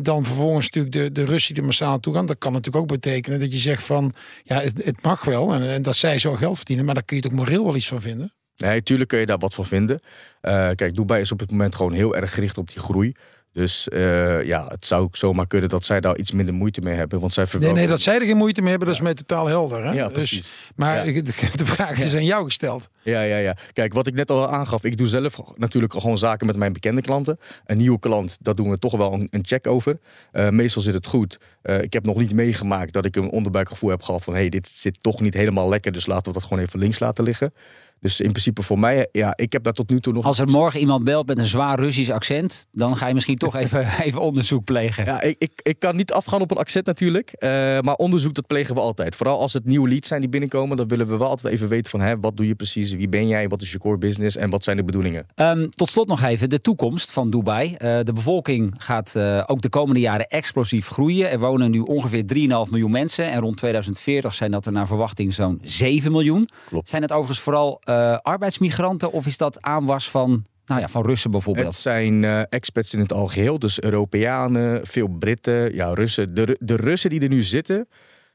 Dan 0.00 0.24
vervolgens 0.24 0.64
natuurlijk 0.64 0.94
de, 0.94 1.12
de 1.12 1.24
Russen 1.24 1.54
die 1.54 1.62
massaal 1.62 1.90
naartoe 1.90 2.14
gaan. 2.14 2.26
Dat 2.26 2.38
kan 2.38 2.52
natuurlijk 2.52 2.84
ook 2.84 2.90
betekenen 2.90 3.40
dat 3.40 3.52
je 3.52 3.58
zegt 3.58 3.82
van... 3.82 4.12
ja, 4.44 4.60
het, 4.60 5.02
mag 5.02 5.24
wel 5.24 5.54
en, 5.54 5.68
en 5.68 5.82
dat 5.82 5.96
zij 5.96 6.18
zo 6.18 6.34
geld 6.34 6.56
verdienen... 6.56 6.84
maar 6.84 6.94
daar 6.94 7.04
kun 7.04 7.16
je 7.16 7.22
toch 7.22 7.32
moreel 7.32 7.64
wel 7.64 7.76
iets 7.76 7.88
van 7.88 8.00
vinden? 8.00 8.32
Nee, 8.56 8.82
tuurlijk 8.82 9.08
kun 9.08 9.18
je 9.18 9.26
daar 9.26 9.38
wat 9.38 9.54
van 9.54 9.66
vinden. 9.66 10.00
Kijk, 10.40 10.94
Dubai 10.94 11.20
is 11.20 11.32
op 11.32 11.40
het 11.40 11.50
moment 11.50 11.74
gewoon 11.74 11.92
heel 11.92 12.16
erg 12.16 12.34
gericht 12.34 12.58
op 12.58 12.68
die 12.68 12.78
groei. 12.78 13.12
Dus 13.52 13.88
eh, 13.88 14.44
ja, 14.44 14.66
het 14.66 14.86
zou 14.86 15.02
ook 15.02 15.16
zomaar 15.16 15.46
kunnen 15.46 15.68
dat 15.68 15.84
zij 15.84 16.00
daar 16.00 16.16
iets 16.16 16.32
minder 16.32 16.54
moeite 16.54 16.80
mee 16.80 16.94
hebben. 16.94 17.20
Want 17.20 17.32
zij 17.32 17.46
Nee, 17.58 17.72
nee, 17.72 17.86
dat 17.86 18.00
zij 18.00 18.14
er 18.14 18.26
geen 18.26 18.36
moeite 18.36 18.60
mee 18.60 18.70
hebben, 18.70 18.88
dat 18.88 18.96
is 18.96 19.02
mij 19.02 19.14
totaal 19.14 19.46
helder. 19.46 19.84
Hè? 19.84 19.92
Ja, 19.92 20.04
Dus- 20.04 20.12
precies. 20.12 20.54
maar 20.76 20.96
Ja. 20.96 21.02
ik- 21.12 21.26
de, 21.58 21.66
vraag 21.66 21.98
is 21.98 22.14
aan 22.14 22.24
jou 22.24 22.44
gesteld. 22.44 22.88
Ja, 23.02 23.22
ja, 23.22 23.36
ja. 23.36 23.56
Kijk, 23.72 23.92
wat 23.92 24.06
ik 24.06 24.14
net 24.14 24.30
al 24.30 24.48
aangaf, 24.48 24.84
ik 24.84 24.96
doe 24.96 25.06
zelf 25.06 25.40
natuurlijk 25.56 25.92
gewoon 25.92 26.18
zaken 26.18 26.46
met 26.46 26.56
mijn 26.56 26.72
bekende 26.72 27.00
klanten. 27.00 27.38
Een 27.66 27.76
nieuwe 27.76 27.98
klant, 27.98 28.36
dat 28.40 28.56
doen 28.56 28.70
we 28.70 28.78
toch 28.78 28.96
wel 28.96 29.12
een, 29.12 29.26
een 29.30 29.44
check 29.46 29.66
over. 29.66 29.98
Eh, 30.32 30.48
meestal 30.48 30.82
zit 30.82 30.94
het 30.94 31.06
goed. 31.06 31.38
Eh, 31.62 31.82
ik 31.82 31.92
heb 31.92 32.04
nog 32.04 32.16
niet 32.16 32.34
meegemaakt 32.34 32.92
dat 32.92 33.04
ik 33.04 33.16
een 33.16 33.30
onderbuikgevoel 33.30 33.90
heb 33.90 34.02
gehad 34.02 34.24
van... 34.24 34.32
hé, 34.32 34.40
hey, 34.40 34.48
dit 34.48 34.68
zit 34.68 35.02
toch 35.02 35.20
niet 35.20 35.34
helemaal 35.34 35.68
lekker, 35.68 35.92
dus 35.92 36.06
laten 36.06 36.32
we 36.32 36.38
dat 36.38 36.48
gewoon 36.48 36.62
even 36.64 36.78
links 36.78 36.98
laten 36.98 37.24
liggen. 37.24 37.52
Dus 38.00 38.20
in 38.20 38.30
principe 38.30 38.62
voor 38.62 38.78
mij, 38.78 39.08
ja, 39.12 39.32
ik 39.36 39.52
heb 39.52 39.62
daar 39.62 39.72
tot 39.72 39.90
nu 39.90 40.00
toe 40.00 40.12
nog... 40.12 40.24
Als 40.24 40.38
er 40.38 40.48
morgen 40.48 40.80
iemand 40.80 41.04
belt 41.04 41.26
met 41.26 41.38
een 41.38 41.44
zwaar 41.44 41.78
Russisch 41.78 42.10
accent, 42.10 42.66
dan 42.72 42.96
ga 42.96 43.06
je 43.08 43.14
misschien 43.14 43.38
toch 43.38 43.56
even, 43.56 43.86
even 44.06 44.20
onderzoek 44.20 44.64
plegen. 44.64 45.04
Ja, 45.04 45.20
ik, 45.22 45.36
ik, 45.38 45.60
ik 45.62 45.78
kan 45.78 45.96
niet 45.96 46.12
afgaan 46.12 46.40
op 46.40 46.50
een 46.50 46.56
accent 46.56 46.86
natuurlijk. 46.86 47.32
eh, 47.32 47.48
maar 47.80 47.94
onderzoek, 47.94 48.34
dat 48.34 48.46
plegen 48.46 48.74
we 48.74 48.80
altijd. 48.80 49.16
Vooral 49.16 49.40
als 49.40 49.52
het 49.52 49.64
nieuwe 49.64 49.88
leads 49.88 50.08
zijn 50.08 50.20
die 50.20 50.30
binnenkomen, 50.30 50.76
dan 50.76 50.88
willen 50.88 51.08
we 51.08 51.16
wel 51.16 51.28
altijd 51.28 51.54
even 51.54 51.68
weten 51.68 51.90
van... 51.90 52.00
Hè, 52.00 52.20
wat 52.20 52.36
doe 52.36 52.46
je 52.46 52.54
precies, 52.54 52.92
wie 52.92 53.08
ben 53.08 53.28
jij, 53.28 53.48
wat 53.48 53.62
is 53.62 53.72
je 53.72 53.78
core 53.78 53.98
business 53.98 54.36
en 54.36 54.50
wat 54.50 54.64
zijn 54.64 54.76
de 54.76 54.84
bedoelingen? 54.84 55.26
Ehm, 55.34 55.68
tot 55.68 55.88
slot 55.88 56.06
nog 56.06 56.22
even 56.22 56.50
de 56.50 56.60
toekomst 56.60 57.12
van 57.12 57.30
Dubai. 57.30 57.74
Eh, 57.74 57.98
de 58.02 58.12
bevolking 58.12 58.74
gaat 58.78 59.16
eh, 59.16 59.42
ook 59.46 59.60
de 59.60 59.68
komende 59.68 60.00
jaren 60.00 60.26
explosief 60.28 60.88
groeien. 60.88 61.30
Er 61.30 61.38
wonen 61.38 61.70
nu 61.70 61.78
ongeveer 61.80 62.24
3,5 62.26 62.70
miljoen 62.70 62.90
mensen. 62.90 63.30
En 63.30 63.40
rond 63.40 63.56
2040 63.56 64.34
zijn 64.34 64.50
dat 64.50 64.66
er 64.66 64.72
naar 64.72 64.86
verwachting 64.86 65.32
zo'n 65.34 65.60
7 65.62 66.12
miljoen. 66.12 66.48
Klopt. 66.68 66.88
Zijn 66.88 67.02
het 67.02 67.12
overigens 67.12 67.40
vooral 67.40 67.80
eh, 67.88 68.18
arbeidsmigranten 68.22 69.12
of 69.12 69.26
is 69.26 69.36
dat 69.36 69.62
aanwas 69.62 70.10
van, 70.10 70.44
nou 70.66 70.80
ja, 70.80 70.88
van 70.88 71.06
Russen 71.06 71.30
bijvoorbeeld? 71.30 71.66
Het 71.66 71.74
zijn 71.74 72.24
eh, 72.24 72.42
expats 72.48 72.94
in 72.94 73.00
het 73.00 73.12
algeheel, 73.12 73.58
dus 73.58 73.80
Europeanen, 73.80 74.86
veel 74.86 75.08
Britten, 75.08 75.74
ja, 75.74 75.92
Russen. 75.94 76.34
De, 76.34 76.56
de 76.60 76.76
Russen 76.76 77.10
die 77.10 77.20
er 77.20 77.28
nu 77.28 77.42
zitten, 77.42 77.88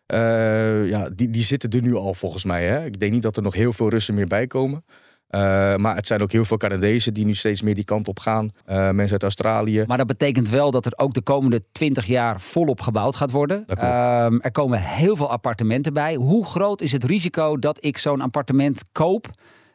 eh, 0.05 0.87
ja, 0.87 1.09
die, 1.09 1.29
die 1.29 1.43
zitten 1.43 1.69
er 1.69 1.81
nu 1.81 1.95
al 1.95 2.13
volgens 2.13 2.45
mij. 2.45 2.67
Hè? 2.67 2.85
Ik 2.85 2.99
denk 2.99 3.11
niet 3.11 3.21
dat 3.21 3.37
er 3.37 3.43
nog 3.43 3.53
heel 3.53 3.73
veel 3.73 3.89
Russen 3.89 4.15
meer 4.15 4.27
bij 4.27 4.47
komen. 4.47 4.85
Eh, 5.33 5.75
maar 5.75 5.95
het 5.95 6.07
zijn 6.07 6.21
ook 6.21 6.31
heel 6.31 6.45
veel 6.45 6.57
Canadezen 6.57 7.13
die 7.13 7.25
nu 7.25 7.35
steeds 7.35 7.61
meer 7.61 7.75
die 7.75 7.83
kant 7.83 8.07
op 8.07 8.19
gaan. 8.19 8.49
Eh, 8.65 8.75
mensen 8.75 9.11
uit 9.11 9.23
Australië. 9.23 9.83
Maar 9.87 9.97
dat 9.97 10.07
betekent 10.07 10.49
wel 10.49 10.71
dat 10.71 10.85
er 10.85 10.93
ook 10.95 11.13
de 11.13 11.21
komende 11.21 11.63
20 11.71 12.05
jaar 12.05 12.41
volop 12.41 12.81
gebouwd 12.81 13.15
gaat 13.15 13.31
worden. 13.31 13.65
Ehm, 13.67 14.37
er 14.39 14.51
komen 14.51 14.79
heel 14.79 15.15
veel 15.15 15.31
appartementen 15.31 15.93
bij. 15.93 16.15
Hoe 16.15 16.45
groot 16.45 16.81
is 16.81 16.91
het 16.91 17.03
risico 17.03 17.57
dat 17.57 17.85
ik 17.85 17.97
zo'n 17.97 18.21
appartement 18.21 18.83
koop 18.91 19.31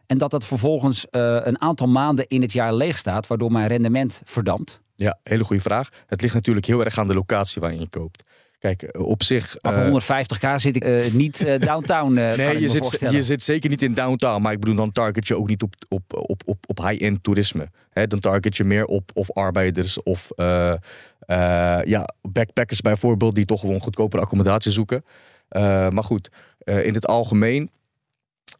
En 0.06 0.18
dat 0.18 0.30
dat 0.30 0.44
vervolgens 0.44 1.06
eh, 1.10 1.36
een 1.42 1.60
aantal 1.60 1.86
maanden 1.86 2.26
in 2.26 2.42
het 2.42 2.52
jaar 2.52 2.74
leeg 2.74 2.98
staat, 2.98 3.26
waardoor 3.26 3.52
mijn 3.52 3.66
rendement 3.66 4.22
verdampt. 4.24 4.80
Ja, 4.94 5.18
hele 5.22 5.44
goede 5.44 5.62
vraag. 5.62 5.88
Het 6.06 6.22
ligt 6.22 6.34
natuurlijk 6.34 6.66
heel 6.66 6.84
erg 6.84 6.98
aan 6.98 7.06
de 7.06 7.14
locatie 7.14 7.60
waarin 7.60 7.80
je 7.80 7.88
koopt. 7.88 8.22
Kijk, 8.58 8.82
eh, 8.82 9.06
op 9.06 9.22
zich. 9.22 9.56
Maar 9.62 9.72
voor 9.72 9.82
eh, 9.82 9.90
150k 9.90 10.54
zit 10.54 10.76
ik 10.76 10.84
eh, 10.84 11.12
niet 11.12 11.44
eh, 11.44 11.60
downtown. 11.68 12.16
eh, 12.16 12.36
Nee, 12.36 12.60
je 12.60 12.68
zit, 12.68 13.00
je 13.10 13.22
zit 13.22 13.42
zeker 13.42 13.70
niet 13.70 13.82
in 13.82 13.94
downtown. 13.94 14.42
Maar 14.42 14.52
ik 14.52 14.60
bedoel, 14.60 14.74
dan 14.74 14.92
target 14.92 15.28
je 15.28 15.36
ook 15.36 15.48
niet 15.48 15.62
op, 15.62 15.74
op, 15.88 16.02
op, 16.14 16.42
op, 16.46 16.58
op 16.66 16.78
high-end 16.88 17.22
toerisme. 17.22 17.68
Dan 18.06 18.18
target 18.20 18.56
je 18.56 18.64
meer 18.64 18.84
op 18.84 19.10
of 19.14 19.32
arbeiders 19.32 20.02
of 20.02 20.30
eh, 20.36 20.70
eh, 21.18 21.84
ja, 21.84 22.08
backpackers 22.22 22.80
bijvoorbeeld, 22.80 23.34
die 23.34 23.44
toch 23.44 23.60
gewoon 23.60 23.80
goedkopere 23.80 24.22
accommodatie 24.22 24.72
zoeken. 24.72 25.04
Eh, 25.48 25.88
maar 25.88 26.04
goed, 26.04 26.30
eh, 26.58 26.84
in 26.86 26.94
het 26.94 27.06
algemeen. 27.06 27.70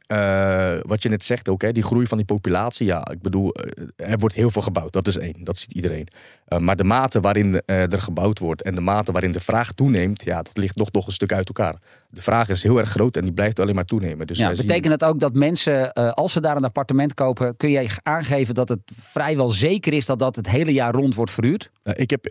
Eh, 0.08 0.78
wat 0.82 1.02
je 1.02 1.08
net 1.08 1.24
zegt 1.24 1.48
ook, 1.48 1.62
hè, 1.62 1.72
die 1.72 1.82
groei 1.82 2.06
van 2.06 2.16
die 2.16 2.26
populatie. 2.26 2.86
Ja, 2.86 3.08
ik 3.10 3.22
bedoel, 3.22 3.52
eh, 3.54 4.10
er 4.10 4.18
wordt 4.18 4.34
heel 4.34 4.50
veel 4.50 4.62
gebouwd. 4.62 4.92
Dat 4.92 5.06
is 5.06 5.18
één. 5.18 5.34
Dat 5.44 5.58
ziet 5.58 5.72
iedereen. 5.72 6.08
Eh, 6.46 6.58
maar 6.58 6.76
de 6.76 6.84
mate 6.84 7.20
waarin 7.20 7.62
er 7.66 8.00
gebouwd 8.02 8.38
wordt 8.38 8.62
en 8.62 8.74
de 8.74 8.80
mate 8.80 9.12
waarin 9.12 9.32
de 9.32 9.40
vraag 9.40 9.72
toeneemt, 9.72 10.22
ja, 10.24 10.42
dat 10.42 10.56
ligt 10.56 10.76
nog, 10.76 10.92
nog 10.92 11.06
een 11.06 11.12
stuk 11.12 11.32
uit 11.32 11.46
elkaar. 11.48 11.76
De 12.10 12.22
vraag 12.22 12.48
is 12.48 12.62
heel 12.62 12.78
erg 12.78 12.90
groot 12.90 13.16
en 13.16 13.22
die 13.22 13.32
blijft 13.32 13.60
alleen 13.60 13.74
maar 13.74 13.84
toenemen. 13.84 14.26
Dus 14.26 14.38
Ja, 14.38 14.46
wij 14.46 14.54
zien- 14.56 14.66
betekent 14.66 15.00
dat 15.00 15.08
ook 15.10 15.20
dat 15.20 15.34
mensen, 15.34 15.92
als 15.92 16.32
ze 16.32 16.40
daar 16.40 16.56
een 16.56 16.64
appartement 16.64 17.14
kopen, 17.14 17.56
kun 17.56 17.70
je 17.70 17.88
aangeven 18.02 18.54
dat 18.54 18.68
het 18.68 18.80
vrijwel 18.94 19.48
zeker 19.48 19.92
is 19.92 20.06
dat 20.06 20.18
dat 20.18 20.36
het 20.36 20.48
hele 20.48 20.72
jaar 20.72 20.94
rond 20.94 21.14
wordt 21.14 21.30
verhuurd? 21.32 21.70
Nou, 21.84 21.96
ik 21.96 22.10
heb 22.10 22.22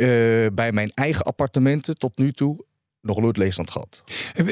bij 0.55 0.71
mijn 0.71 0.89
eigen 0.89 1.25
appartementen 1.25 1.95
tot 1.95 2.17
nu 2.17 2.31
toe 2.31 2.65
nog 3.01 3.19
nooit 3.21 3.37
leegstand 3.37 3.69
gehad. 3.71 4.03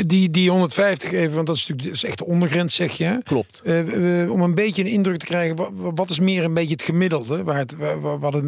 Die, 0.08 0.30
die 0.30 0.50
150 0.50 1.12
even, 1.12 1.36
want 1.36 1.48
dat 1.48 1.56
is 1.56 1.62
natuurlijk 1.68 1.88
dat 1.88 1.98
is 2.04 2.10
echt 2.10 2.18
de 2.18 2.26
ondergrens, 2.26 2.76
zeg 2.76 2.92
je. 2.92 3.20
Klopt. 3.24 3.62
Eh, 3.64 4.22
eh, 4.24 4.32
om 4.32 4.42
een 4.42 4.56
beetje 4.56 4.82
een 4.84 4.90
indruk 4.90 5.20
te 5.20 5.26
krijgen, 5.26 5.56
wa- 5.56 5.70
wa- 5.74 5.92
wat 5.94 6.10
is 6.10 6.20
meer 6.20 6.44
een 6.44 6.54
beetje 6.54 6.72
het 6.72 6.82
gemiddelde? 6.84 7.44
Waar 7.44 7.58
het, 7.58 7.76
waar, 7.78 8.20
wat 8.20 8.34
het- 8.34 8.44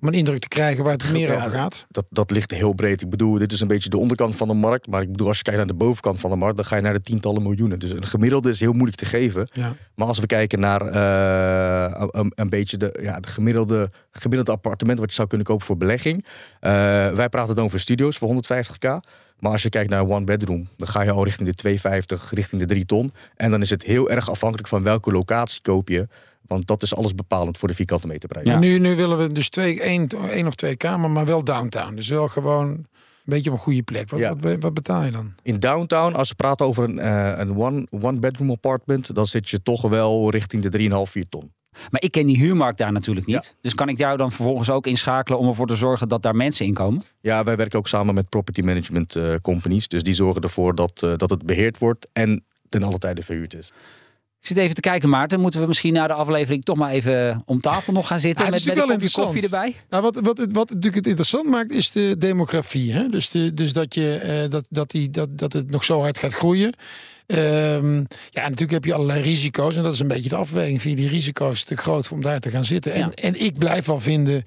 om 0.00 0.08
een 0.08 0.14
indruk 0.14 0.40
te 0.40 0.48
krijgen 0.48 0.84
waar 0.84 0.92
het 0.92 1.12
meer 1.12 1.28
Ja, 1.30 1.36
over 1.36 1.50
gaat. 1.50 1.86
Dat, 1.88 2.04
dat 2.10 2.30
ligt 2.30 2.50
heel 2.50 2.72
breed. 2.72 3.02
Ik 3.02 3.10
bedoel, 3.10 3.38
dit 3.38 3.52
is 3.52 3.60
een 3.60 3.68
beetje 3.68 3.88
de 3.90 3.98
onderkant 3.98 4.36
van 4.36 4.48
de 4.48 4.54
markt. 4.54 4.86
Maar 4.86 5.02
ik 5.02 5.10
bedoel, 5.10 5.26
als 5.26 5.36
je 5.36 5.42
kijkt 5.42 5.58
naar 5.58 5.68
de 5.68 5.74
bovenkant 5.74 6.20
van 6.20 6.30
de 6.30 6.36
markt, 6.36 6.56
dan 6.56 6.64
ga 6.64 6.76
je 6.76 6.82
naar 6.82 6.92
de 6.92 7.00
tientallen 7.00 7.42
miljoenen. 7.42 7.78
Dus 7.78 7.90
een 7.90 8.06
gemiddelde 8.06 8.50
is 8.50 8.60
heel 8.60 8.72
moeilijk 8.72 8.96
te 8.96 9.04
geven. 9.04 9.48
Ja. 9.52 9.74
Maar 9.94 10.06
als 10.06 10.18
we 10.18 10.26
kijken 10.26 10.60
naar 10.60 10.80
eh, 10.86 12.06
een, 12.10 12.32
een 12.34 12.48
beetje 12.48 12.76
de, 12.76 12.98
ja, 13.02 13.20
de 13.20 13.28
gemiddelde, 13.28 13.90
gemiddelde 14.10 14.52
appartement 14.52 14.98
wat 14.98 15.08
je 15.08 15.14
zou 15.14 15.28
kunnen 15.28 15.46
kopen 15.46 15.66
voor 15.66 15.76
belegging. 15.76 16.24
Eh, 16.60 16.70
wij 17.12 17.28
praten 17.28 17.54
dan 17.54 17.64
over 17.64 17.80
studio's 17.80 18.16
voor 18.18 18.28
150k. 18.28 19.00
Maar 19.42 19.52
als 19.52 19.62
je 19.62 19.68
kijkt 19.68 19.90
naar 19.90 20.00
een 20.00 20.10
one 20.10 20.24
bedroom, 20.24 20.68
dan 20.76 20.88
ga 20.88 21.02
je 21.02 21.10
al 21.10 21.24
richting 21.24 21.48
de 21.48 21.54
250, 21.54 22.30
richting 22.34 22.60
de 22.60 22.66
3 22.66 22.84
ton. 22.84 23.10
En 23.36 23.50
dan 23.50 23.60
is 23.60 23.70
het 23.70 23.82
heel 23.82 24.10
erg 24.10 24.30
afhankelijk 24.30 24.68
van 24.68 24.82
welke 24.82 25.10
locatie 25.12 25.60
koop 25.62 25.88
je. 25.88 26.08
Want 26.46 26.66
dat 26.66 26.82
is 26.82 26.94
alles 26.94 27.14
bepalend 27.14 27.58
voor 27.58 27.68
de 27.68 27.74
vierkante 27.74 28.06
meterprijs. 28.06 28.46
Ja. 28.46 28.58
Nu, 28.58 28.78
nu 28.78 28.96
willen 28.96 29.18
we 29.18 29.32
dus 29.32 29.48
twee, 29.48 29.80
één, 29.80 30.08
één 30.30 30.46
of 30.46 30.54
twee 30.54 30.76
kamer, 30.76 31.10
maar 31.10 31.24
wel 31.26 31.44
downtown. 31.44 31.94
Dus 31.94 32.08
wel 32.08 32.28
gewoon 32.28 32.66
een 32.68 32.86
beetje 33.24 33.50
op 33.50 33.56
een 33.56 33.62
goede 33.62 33.82
plek. 33.82 34.10
Wat, 34.10 34.20
Ja. 34.20 34.28
wat, 34.28 34.40
be- 34.40 34.58
wat 34.58 34.74
betaal 34.74 35.04
je 35.04 35.10
dan? 35.10 35.34
In 35.42 35.58
downtown, 35.58 36.14
als 36.14 36.28
we 36.28 36.34
praten 36.34 36.66
over 36.66 36.84
een, 36.84 36.98
eh, 36.98 37.32
een 37.38 37.56
one, 37.56 37.86
one 37.90 38.18
bedroom 38.18 38.50
apartment, 38.50 39.14
dan 39.14 39.26
zit 39.26 39.48
je 39.48 39.62
toch 39.62 39.82
wel 39.82 40.30
richting 40.30 40.62
de 40.62 40.68
3,5, 40.68 41.10
4 41.10 41.28
ton. 41.28 41.52
Maar 41.90 42.02
ik 42.02 42.10
ken 42.10 42.26
die 42.26 42.36
huurmarkt 42.38 42.78
daar 42.78 42.92
natuurlijk 42.92 43.26
niet. 43.26 43.56
Dus 43.60 43.74
kan 43.74 43.88
ik 43.88 43.98
jou 43.98 44.16
dan 44.16 44.32
vervolgens 44.32 44.70
ook 44.70 44.86
inschakelen 44.86 45.38
om 45.38 45.48
ervoor 45.48 45.66
te 45.66 45.76
zorgen 45.76 46.08
dat 46.08 46.22
daar 46.22 46.36
mensen 46.36 46.66
in 46.66 46.74
komen? 46.74 47.02
Ja, 47.20 47.44
wij 47.44 47.56
werken 47.56 47.78
ook 47.78 47.88
samen 47.88 48.14
met 48.14 48.28
property 48.28 48.60
management 48.60 49.16
eh, 49.16 49.34
companies. 49.42 49.88
Dus 49.88 50.02
die 50.02 50.14
zorgen 50.14 50.42
ervoor 50.42 50.74
dat, 50.74 51.02
eh, 51.02 51.12
dat 51.16 51.30
het 51.30 51.42
beheerd 51.46 51.78
wordt 51.78 52.08
en 52.12 52.44
ten 52.68 52.82
alle 52.82 52.98
tijde 52.98 53.22
verhuurd 53.22 53.54
is. 53.54 53.72
Ik 54.40 54.48
zit 54.48 54.56
even 54.56 54.74
te 54.74 54.80
kijken, 54.80 55.08
Maarten. 55.08 55.40
Moeten 55.40 55.60
we 55.60 55.66
misschien 55.66 55.92
na 55.92 56.06
de 56.06 56.12
aflevering 56.12 56.64
toch 56.64 56.76
maar 56.76 56.90
even 56.90 57.42
om 57.46 57.60
tafel 57.60 57.92
nog 57.92 58.06
gaan 58.06 58.20
zitten 58.20 58.44
Ja, 58.44 58.50
met, 58.50 58.64
met 58.64 59.02
een 59.02 59.10
koffie 59.24 59.42
erbij? 59.42 59.74
Nou, 59.90 60.02
wat, 60.02 60.20
wat, 60.22 60.38
het- 60.38 60.52
wat 60.52 60.68
natuurlijk 60.68 60.94
het 60.94 61.06
interessant 61.06 61.48
maakt, 61.48 61.70
is 61.70 61.90
de 61.90 62.14
demografie. 62.18 62.92
Hè? 62.92 63.08
Dus, 63.08 63.30
de, 63.30 63.54
dus 63.54 63.72
dat, 63.72 63.94
je, 63.94 64.14
eh, 64.16 64.50
dat, 64.50 64.64
dat, 64.68 64.90
die, 64.90 65.10
dat, 65.10 65.38
dat 65.38 65.52
het 65.52 65.70
nog 65.70 65.84
zo 65.84 66.00
hard 66.00 66.18
gaat 66.18 66.34
groeien. 66.34 66.72
Ehm, 67.32 67.96
ja, 68.30 68.42
natuurlijk 68.42 68.70
heb 68.70 68.84
je 68.84 68.94
allerlei 68.94 69.20
risico's. 69.22 69.76
En 69.76 69.82
dat 69.82 69.92
is 69.92 70.00
een 70.00 70.08
beetje 70.08 70.28
de 70.28 70.36
afweging. 70.36 70.80
Vind 70.82 70.98
je 70.98 71.04
die 71.04 71.14
risico's 71.14 71.64
te 71.64 71.76
groot 71.76 72.08
om 72.12 72.22
daar 72.22 72.40
te 72.40 72.50
gaan 72.50 72.64
zitten? 72.64 72.92
En, 72.92 72.98
Ja. 73.00 73.10
en 73.14 73.40
ik 73.44 73.58
blijf 73.58 73.86
wel 73.86 74.00
vinden, 74.00 74.44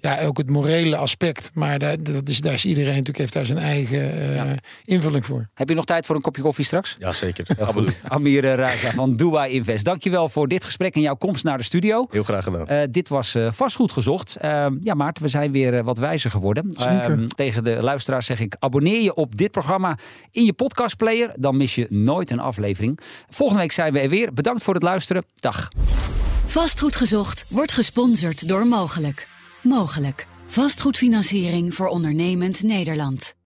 ja, 0.00 0.20
ook 0.22 0.36
het 0.38 0.50
morele 0.50 0.96
aspect. 0.96 1.50
Maar 1.54 1.78
daar, 1.78 2.02
dat 2.02 2.28
is, 2.28 2.38
daar 2.40 2.52
is 2.52 2.64
iedereen 2.64 2.88
natuurlijk, 2.88 3.18
heeft 3.18 3.32
daar 3.32 3.46
zijn 3.46 3.58
eigen 3.58 4.12
eh, 4.12 4.34
Ja. 4.34 4.54
invulling 4.84 5.26
voor. 5.26 5.48
Heb 5.54 5.68
je 5.68 5.74
nog 5.74 5.84
tijd 5.84 6.06
voor 6.06 6.16
een 6.16 6.22
kopje 6.22 6.42
koffie 6.42 6.64
straks? 6.64 6.96
Ja, 6.98 7.12
zeker. 7.12 7.46
Absoluut. 7.60 8.02
Amir 8.08 8.42
Raza 8.56 8.90
van 8.92 9.16
Dubai 9.16 9.52
Invest. 9.52 9.84
Dankjewel 9.84 10.28
voor 10.28 10.48
dit 10.48 10.64
gesprek 10.64 10.94
en 10.94 11.00
jouw 11.00 11.14
komst 11.16 11.44
naar 11.44 11.58
de 11.58 11.64
studio. 11.64 12.06
Heel 12.10 12.22
graag 12.22 12.44
gedaan. 12.44 12.66
Eh, 12.66 12.82
dit 12.90 13.08
was 13.08 13.34
eh, 13.34 13.48
vastgoed 13.52 13.92
gezocht. 13.92 14.36
Eh, 14.36 14.66
ja, 14.82 14.94
Maarten, 14.94 15.22
we 15.22 15.28
zijn 15.28 15.52
weer 15.52 15.84
wat 15.84 15.98
wijzer 15.98 16.30
geworden. 16.30 16.74
Zeker. 16.78 17.18
Eh, 17.18 17.24
tegen 17.26 17.64
de 17.64 17.78
luisteraars 17.80 18.26
zeg 18.26 18.40
ik: 18.40 18.56
abonneer 18.58 19.00
je 19.02 19.14
op 19.14 19.36
dit 19.36 19.50
programma 19.50 19.98
in 20.30 20.44
je 20.44 20.52
podcastplayer. 20.52 21.30
Dan 21.38 21.56
mis 21.56 21.74
je 21.74 21.86
nooit 21.90 22.30
een 22.30 22.40
aflevering. 22.40 23.00
Volgende 23.28 23.60
week 23.62 23.72
zijn 23.72 23.92
we 23.92 24.00
er 24.00 24.08
weer. 24.08 24.32
Bedankt 24.34 24.62
voor 24.62 24.74
het 24.74 24.82
luisteren. 24.82 25.24
Dag. 25.36 25.68
Vastgoed 26.46 26.96
gezocht 26.96 27.44
wordt 27.48 27.72
gesponsord 27.72 28.48
door 28.48 28.66
Mogelijk. 28.66 29.26
Mogelijk. 29.62 30.26
Vastgoedfinanciering 30.46 31.74
voor 31.74 31.86
ondernemend 31.86 32.62
Nederland. 32.62 33.34